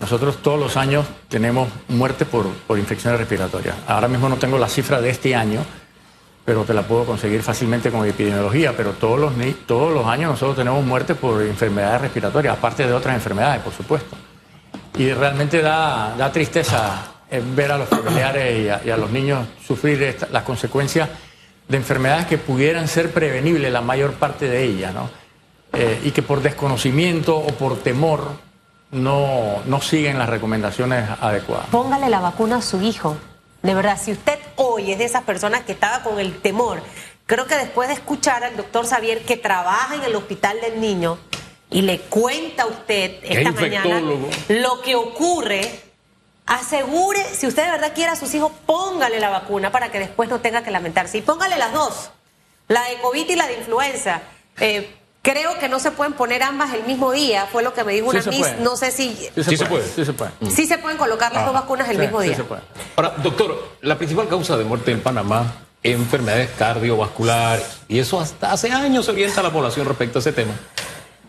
Nosotros 0.00 0.38
todos 0.40 0.58
los 0.58 0.78
años 0.78 1.04
tenemos 1.28 1.68
muertes 1.88 2.26
por, 2.26 2.48
por 2.48 2.78
infecciones 2.78 3.20
respiratorias. 3.20 3.76
Ahora 3.86 4.08
mismo 4.08 4.30
no 4.30 4.36
tengo 4.36 4.56
la 4.56 4.70
cifra 4.70 5.02
de 5.02 5.10
este 5.10 5.34
año, 5.34 5.60
pero 6.46 6.64
te 6.64 6.72
la 6.72 6.80
puedo 6.80 7.04
conseguir 7.04 7.42
fácilmente 7.42 7.90
con 7.90 8.08
epidemiología. 8.08 8.74
Pero 8.74 8.92
todos 8.92 9.20
los, 9.20 9.34
todos 9.66 9.92
los 9.92 10.06
años 10.06 10.30
nosotros 10.30 10.56
tenemos 10.56 10.82
muertes 10.82 11.18
por 11.18 11.42
enfermedades 11.42 12.00
respiratorias, 12.00 12.56
aparte 12.56 12.86
de 12.86 12.92
otras 12.94 13.14
enfermedades, 13.14 13.60
por 13.60 13.74
supuesto. 13.74 14.16
Y 15.00 15.14
realmente 15.14 15.62
da, 15.62 16.14
da 16.14 16.30
tristeza 16.30 17.14
ver 17.56 17.72
a 17.72 17.78
los 17.78 17.88
familiares 17.88 18.82
y 18.84 18.90
a, 18.90 18.96
los 18.98 19.10
niños 19.10 19.48
sufrir 19.66 20.14
las 20.30 20.42
consecuencias 20.42 21.08
de 21.66 21.78
enfermedades 21.78 22.26
que 22.26 22.36
pudieran 22.36 22.86
ser 22.86 23.10
prevenibles, 23.10 23.72
la 23.72 23.80
mayor 23.80 24.12
parte 24.12 24.46
de 24.46 24.62
ellas, 24.62 24.92
¿no? 24.92 25.08
Eh, 25.72 26.02
y 26.04 26.10
que 26.10 26.20
por 26.20 26.42
desconocimiento 26.42 27.34
o 27.34 27.46
por 27.46 27.78
temor 27.78 28.28
no, 28.90 29.62
no 29.64 29.80
siguen 29.80 30.18
las 30.18 30.28
recomendaciones 30.28 31.08
adecuadas. 31.18 31.68
Póngale 31.70 32.10
la 32.10 32.20
vacuna 32.20 32.56
a 32.56 32.62
su 32.62 32.82
hijo. 32.82 33.16
De 33.62 33.72
verdad, 33.74 33.98
si 33.98 34.12
usted 34.12 34.38
hoy 34.56 34.92
es 34.92 34.98
de 34.98 35.06
esas 35.06 35.22
personas 35.22 35.62
que 35.62 35.72
estaba 35.72 36.02
con 36.02 36.20
el 36.20 36.42
temor, 36.42 36.82
creo 37.24 37.46
que 37.46 37.56
después 37.56 37.88
de 37.88 37.94
escuchar 37.94 38.44
al 38.44 38.54
doctor 38.54 38.86
Xavier 38.86 39.24
que 39.24 39.38
trabaja 39.38 39.94
en 39.94 40.02
el 40.02 40.14
hospital 40.14 40.60
del 40.60 40.78
niño 40.78 41.16
y 41.70 41.82
le 41.82 42.00
cuenta 42.00 42.64
a 42.64 42.66
usted 42.66 43.18
esta 43.22 43.52
mañana 43.52 44.02
lo 44.48 44.82
que 44.82 44.96
ocurre, 44.96 45.80
asegure, 46.46 47.22
si 47.34 47.46
usted 47.46 47.64
de 47.64 47.70
verdad 47.70 47.92
quiere 47.94 48.10
a 48.10 48.16
sus 48.16 48.34
hijos, 48.34 48.52
póngale 48.66 49.20
la 49.20 49.30
vacuna 49.30 49.70
para 49.70 49.90
que 49.92 49.98
después 49.98 50.28
no 50.28 50.40
tenga 50.40 50.62
que 50.62 50.70
lamentarse. 50.70 51.18
Y 51.18 51.22
póngale 51.22 51.56
las 51.56 51.72
dos, 51.72 52.10
la 52.68 52.82
de 52.84 52.98
COVID 52.98 53.28
y 53.28 53.36
la 53.36 53.46
de 53.46 53.58
influenza. 53.58 54.22
Eh, 54.58 54.96
Creo 55.22 55.58
que 55.58 55.68
no 55.68 55.78
se 55.80 55.90
pueden 55.90 56.14
poner 56.14 56.42
ambas 56.42 56.72
el 56.72 56.84
mismo 56.84 57.12
día, 57.12 57.46
fue 57.52 57.62
lo 57.62 57.74
que 57.74 57.84
me 57.84 57.92
dijo 57.92 58.08
una 58.08 58.22
Miss. 58.22 58.56
No 58.60 58.74
sé 58.76 58.90
si. 58.90 59.14
Sí 59.36 59.56
se, 59.56 59.66
puede, 59.66 59.86
Sí 59.86 60.04
se 60.06 60.14
puede. 60.14 60.30
Sí 60.50 60.66
se 60.66 60.78
pueden 60.78 60.96
colocar 60.96 61.30
las 61.34 61.44
dos 61.44 61.54
ah. 61.54 61.60
vacunas 61.60 61.90
el 61.90 61.98
mismo 61.98 62.22
día. 62.22 62.32
Sí 62.32 62.36
se 62.38 62.44
puede. 62.44 62.62
Ahora, 62.96 63.10
doctor, 63.22 63.68
la 63.82 63.98
principal 63.98 64.28
causa 64.28 64.56
de 64.56 64.64
muerte 64.64 64.92
en 64.92 65.02
Panamá 65.02 65.66
es 65.82 65.94
enfermedades 65.94 66.48
cardiovasculares. 66.58 67.66
Y 67.86 67.98
eso 67.98 68.18
hasta 68.18 68.52
hace 68.52 68.72
años 68.72 69.04
se 69.04 69.10
orienta 69.10 69.40
a 69.40 69.42
la 69.42 69.52
población 69.52 69.86
respecto 69.86 70.18
a 70.18 70.20
ese 70.20 70.32
tema. 70.32 70.54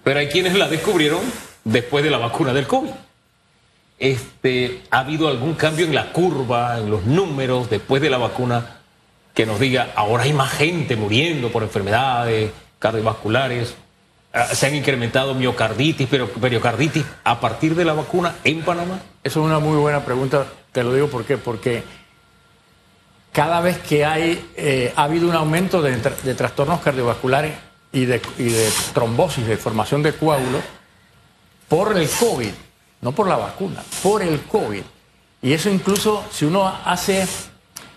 Pero 0.04 0.20
hay 0.20 0.28
quienes 0.28 0.56
la 0.56 0.68
descubrieron 0.68 1.22
después 1.64 2.04
de 2.04 2.10
la 2.10 2.18
vacuna 2.18 2.54
del 2.54 2.68
COVID. 2.68 2.92
Este, 4.00 4.82
¿Ha 4.90 5.00
habido 5.00 5.28
algún 5.28 5.54
cambio 5.54 5.86
en 5.86 5.94
la 5.94 6.12
curva, 6.12 6.80
en 6.80 6.90
los 6.90 7.06
números 7.06 7.70
después 7.70 8.02
de 8.02 8.10
la 8.10 8.18
vacuna 8.18 8.78
que 9.34 9.46
nos 9.46 9.60
diga 9.60 9.92
ahora 9.96 10.24
hay 10.24 10.34
más 10.34 10.52
gente 10.52 10.96
muriendo 10.96 11.52
por 11.52 11.64
enfermedades? 11.64 12.52
cardiovasculares, 12.82 13.76
ah, 14.34 14.48
se 14.48 14.66
han 14.66 14.76
incrementado 14.76 15.36
miocarditis, 15.36 16.08
pero 16.10 16.28
periocarditis 16.28 17.06
a 17.24 17.40
partir 17.40 17.76
de 17.76 17.86
la 17.86 17.94
vacuna 17.94 18.36
en 18.44 18.64
Panamá? 18.64 19.00
Eso 19.24 19.40
es 19.40 19.46
una 19.46 19.60
muy 19.60 19.78
buena 19.78 20.04
pregunta, 20.04 20.48
te 20.72 20.84
lo 20.84 20.94
digo 20.94 21.08
¿por 21.08 21.24
qué? 21.24 21.38
porque 21.38 21.84
cada 23.32 23.62
vez 23.62 23.78
que 23.78 24.04
hay, 24.04 24.50
eh, 24.58 24.92
ha 24.96 25.04
habido 25.04 25.30
un 25.30 25.36
aumento 25.36 25.82
de, 25.82 25.96
trastornos 26.34 26.82
cardiovasculares 26.82 27.54
y 27.92 28.06
de, 28.06 28.22
y 28.38 28.46
de, 28.46 28.70
trombosis, 28.94 29.46
de 29.46 29.58
formación 29.58 30.04
de 30.04 30.14
coágulos, 30.14 30.64
por 31.68 31.98
el 31.98 32.10
COVID, 32.10 32.52
no 33.02 33.12
por 33.12 33.28
la 33.28 33.38
vacuna, 33.38 33.84
por 34.04 34.22
el 34.22 34.42
COVID. 34.42 34.84
Y 35.42 35.54
eso 35.54 35.70
incluso 35.70 36.24
si 36.32 36.46
uno 36.46 36.68
hace 36.68 37.28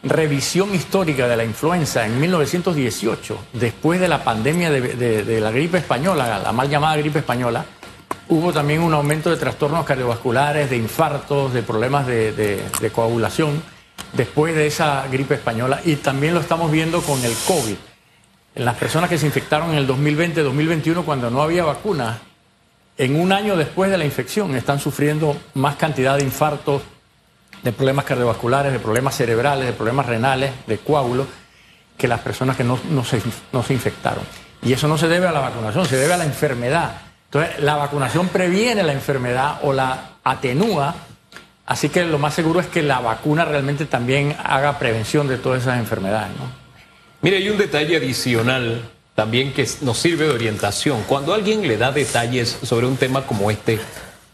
revisión 0.02 0.74
histórica 0.74 1.28
de 1.28 1.37
la 1.37 1.44
influenza 1.44 2.07
en 2.07 2.20
1918, 2.20 3.38
después 3.54 4.00
de 4.00 4.09
la 4.09 4.22
pandemia 4.22 4.70
de, 4.70 5.40
la 5.40 5.50
gripe 5.50 5.78
española, 5.78 6.38
la 6.38 6.52
mal 6.52 6.68
llamada 6.68 6.96
gripe 6.96 7.20
española, 7.20 7.64
hubo 8.28 8.52
también 8.52 8.83
un 8.83 8.94
aumento 8.94 9.30
de 9.30 9.37
trastornos 9.37 9.85
cardiovasculares, 9.85 10.70
de 10.70 10.76
infartos, 10.76 11.52
de 11.52 11.62
problemas 11.62 12.07
de, 12.07 12.90
coagulación 12.92 13.62
después 14.12 14.54
de 14.54 14.66
esa 14.66 15.07
gripe 15.11 15.35
española 15.35 15.80
y 15.85 15.96
también 15.96 16.35
lo 16.35 16.40
estamos 16.40 16.70
viendo 16.70 17.00
con 17.02 17.22
el 17.24 17.35
COVID. 17.46 17.76
En 18.55 18.64
las 18.64 18.77
personas 18.77 19.11
que 19.11 19.19
se 19.19 19.27
infectaron 19.27 19.71
en 19.73 19.79
el 19.79 19.88
2020-2021 19.88 21.05
cuando 21.05 21.29
no 21.29 21.43
había 21.43 21.64
vacuna, 21.64 22.19
en 22.97 23.21
un 23.21 23.33
año 23.33 23.57
después 23.57 23.90
de 23.90 23.99
la 23.99 24.05
infección 24.05 24.55
están 24.55 24.79
sufriendo 24.79 25.37
más 25.55 25.75
cantidad 25.75 26.17
de 26.17 26.23
infartos, 26.23 26.83
de 27.64 27.73
problemas 27.73 28.05
cardiovasculares, 28.05 28.73
de 28.73 28.79
problemas 28.79 29.17
cerebrales, 29.17 29.67
de 29.67 29.73
problemas 29.73 30.07
renales, 30.07 30.53
de 30.69 30.79
coágulos, 30.79 31.27
que 31.97 32.07
las 32.07 32.21
personas 32.21 32.57
que 32.57 32.62
no, 32.62 32.77
se, 33.05 33.21
no 33.53 33.62
se 33.64 33.73
infectaron. 33.73 34.23
Y 34.62 34.73
eso 34.73 34.87
no 34.87 34.99
se 34.99 35.09
debe 35.09 35.27
a 35.27 35.33
la 35.33 35.40
vacunación, 35.40 35.87
se 35.87 35.97
debe 35.97 36.14
a 36.14 36.17
la 36.17 36.25
enfermedad. 36.25 36.93
Entonces, 37.27 37.59
la 37.59 37.75
vacunación 37.75 38.29
previene 38.29 38.85
la 38.85 38.93
enfermedad 38.93 39.59
o 39.62 39.73
la 39.73 40.11
atenúa, 40.23 40.95
así 41.67 41.88
que 41.88 42.05
lo 42.05 42.19
más 42.21 42.35
seguro 42.35 42.61
es 42.61 42.67
que 42.67 42.83
la 42.83 43.01
vacuna 43.01 43.45
realmente 43.45 43.87
también 43.87 44.37
haga 44.45 44.79
prevención 44.79 45.27
de 45.27 45.38
todas 45.38 45.62
esas 45.62 45.79
enfermedades. 45.79 46.31
¿no? 46.38 46.63
Mire, 47.24 47.38
hay 47.38 47.48
un 47.48 47.56
detalle 47.56 47.96
adicional 47.96 48.82
también 49.14 49.54
que 49.54 49.66
nos 49.80 49.96
sirve 49.96 50.26
de 50.26 50.32
orientación. 50.32 51.04
Cuando 51.08 51.32
alguien 51.32 51.66
le 51.66 51.78
da 51.78 51.90
detalles 51.90 52.58
sobre 52.64 52.87
un 52.87 52.98
tema 52.98 53.26
como 53.26 53.50
este, 53.50 53.78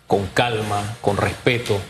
con 0.08 0.26
calma, 0.26 0.96
con 1.00 1.16
respeto, 1.16 1.80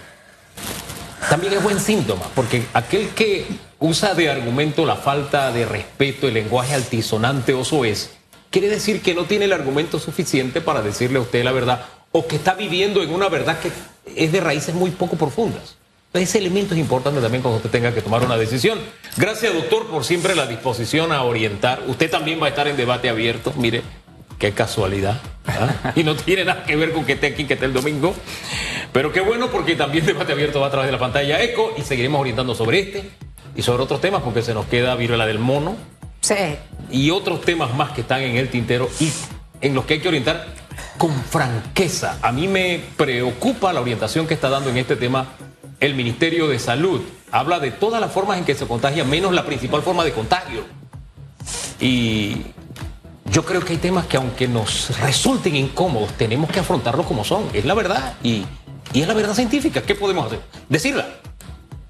también 1.31 1.55
es 1.55 1.63
buen 1.63 1.81
síntoma, 1.81 2.27
porque 2.35 2.67
aquel 2.75 3.09
que 3.15 3.47
usa 3.79 4.13
de 4.13 4.29
argumento 4.29 4.85
la 4.85 4.97
falta 4.97 5.51
de 5.53 5.65
respeto, 5.65 6.29
el 6.29 6.35
lenguaje 6.35 6.75
altisonante 6.75 7.55
o 7.55 7.65
soez, 7.65 8.11
quiere 8.51 8.69
decir 8.69 9.01
que 9.01 9.15
no 9.15 9.25
tiene 9.25 9.47
el 9.47 9.55
argumento 9.55 9.99
suficiente 9.99 10.61
para 10.61 10.83
decirle 10.83 11.19
a 11.19 11.23
usted 11.23 11.43
la 11.45 11.53
verdad 11.53 11.87
o 12.13 12.27
que 12.27 12.37
está 12.37 12.53
viviendo 12.53 13.03
en 13.03 13.09
una 13.15 13.31
verdad 13.31 13.59
que 13.59 13.73
es 14.15 14.33
de 14.33 14.41
raíces 14.41 14.75
muy 14.75 14.91
poco 14.91 15.17
profundas. 15.17 15.80
Ese 16.13 16.39
elemento 16.39 16.75
es 16.75 16.81
importante 16.81 17.21
también 17.21 17.43
cuando 17.43 17.59
usted 17.59 17.71
tenga 17.71 17.95
que 17.95 18.03
tomar 18.03 18.25
una 18.25 18.37
decisión. 18.37 18.79
Gracias, 19.17 19.55
doctor, 19.55 19.87
por 19.87 20.05
siempre 20.05 20.35
la 20.35 20.47
disposición 20.47 21.13
a 21.13 21.23
orientar. 21.23 21.83
Usted 21.87 22.11
también 22.11 22.41
va 22.41 22.47
a 22.47 22.49
estar 22.49 22.67
en 22.67 22.77
debate 22.77 23.09
abierto. 23.09 23.53
Mire, 23.57 23.83
Qué 24.41 24.53
casualidad. 24.53 25.21
¿ah? 25.47 25.93
Y 25.95 26.03
no 26.03 26.17
tiene 26.17 26.47
nada 26.47 26.65
que 26.65 26.75
ver 26.75 26.93
con 26.93 27.05
que 27.05 27.13
esté 27.13 27.29
aquí, 27.29 27.45
que 27.45 27.55
esté 27.55 27.67
el 27.67 27.75
domingo. 27.75 28.15
Pero 28.91 29.13
qué 29.13 29.21
bueno 29.21 29.51
porque 29.51 29.77
también 29.77 30.05
debate 30.07 30.33
abierto 30.33 30.61
va 30.61 30.69
a 30.69 30.71
través 30.71 30.89
de 30.89 30.93
la 30.93 30.99
pantalla 30.99 31.41
ECO 31.43 31.75
y 31.77 31.83
seguiremos 31.83 32.21
orientando 32.21 32.55
sobre 32.55 32.81
este 32.81 33.11
y 33.55 33.63
sobre 33.63 33.83
otros 33.83 34.01
temas 34.01 34.23
porque 34.23 34.43
se 34.43 34.55
nos 34.55 34.65
queda 34.65 34.97
viruela 34.97 35.27
del 35.27 35.39
mono. 35.39 35.77
Sí. 36.23 36.57
Y 36.91 37.11
otros 37.11 37.43
temas 37.43 37.75
más 37.75 37.93
que 37.93 38.01
están 38.01 38.23
en 38.23 38.37
el 38.37 38.49
tintero 38.49 38.89
y 38.99 39.13
en 39.61 39.75
los 39.75 39.85
que 39.85 39.95
hay 39.95 40.01
que 40.01 40.09
orientar 40.09 40.47
con 40.97 41.13
franqueza. 41.13 42.19
A 42.23 42.33
mí 42.33 42.49
me 42.49 42.81
preocupa 42.97 43.75
la 43.75 43.83
orientación 43.83 44.27
que 44.27 44.33
está 44.33 44.49
dando 44.49 44.71
en 44.71 44.79
este 44.79 44.97
tema 44.97 45.29
el 45.81 45.95
Ministerio 45.95 46.47
de 46.47 46.59
Salud. 46.59 47.01
Habla 47.33 47.59
de 47.59 47.71
todas 47.71 48.01
las 48.01 48.13
formas 48.13 48.39
en 48.39 48.45
que 48.45 48.55
se 48.55 48.67
contagia, 48.67 49.05
menos 49.05 49.33
la 49.33 49.45
principal 49.45 49.83
forma 49.83 50.05
de 50.05 50.13
contagio. 50.13 50.65
Y 51.81 52.43
yo 53.31 53.45
creo 53.45 53.65
que 53.65 53.73
hay 53.73 53.79
temas 53.79 54.07
que 54.07 54.17
aunque 54.17 54.47
nos 54.47 54.99
resulten 55.01 55.57
incómodos, 55.57 56.13
tenemos 56.13 56.51
que 56.51 56.61
afrontarlos 56.61 57.07
como 57.07 57.25
son. 57.25 57.49
Es 57.55 57.65
la 57.65 57.75
verdad 57.75 58.15
y, 58.23 58.45
es 58.93 59.09
la 59.09 59.15
verdad 59.15 59.35
científica. 59.35 59.83
¿Qué 59.83 59.95
podemos 59.95 60.27
hacer? 60.27 60.41
Decirla. 60.69 61.09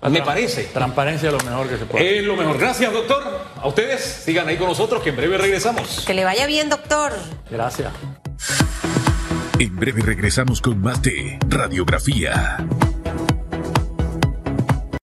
Me 0.09 0.23
parece. 0.23 0.65
Transparencia 0.65 1.29
es 1.29 1.35
lo 1.35 1.51
mejor 1.51 1.69
que 1.69 1.77
se 1.77 1.85
puede. 1.85 2.19
Es 2.19 2.25
lo 2.25 2.37
mejor. 2.37 2.57
Gracias, 2.59 2.91
doctor. 2.91 3.23
A 3.61 3.67
ustedes, 3.67 4.01
sigan 4.01 4.49
ahí 4.49 4.57
con 4.57 4.69
nosotros, 4.69 5.03
que 5.03 5.11
en 5.11 5.17
breve 5.17 5.37
regresamos. 5.37 6.05
Que 6.07 6.15
le 6.15 6.25
vaya 6.25 6.47
bien, 6.47 6.71
doctor. 6.71 7.13
Gracias. 7.51 7.93
En 9.59 9.77
breve 9.77 10.01
regresamos 10.01 10.63
con 10.63 10.81
más 10.81 11.03
de 11.03 11.39
Radiografía. 11.47 12.57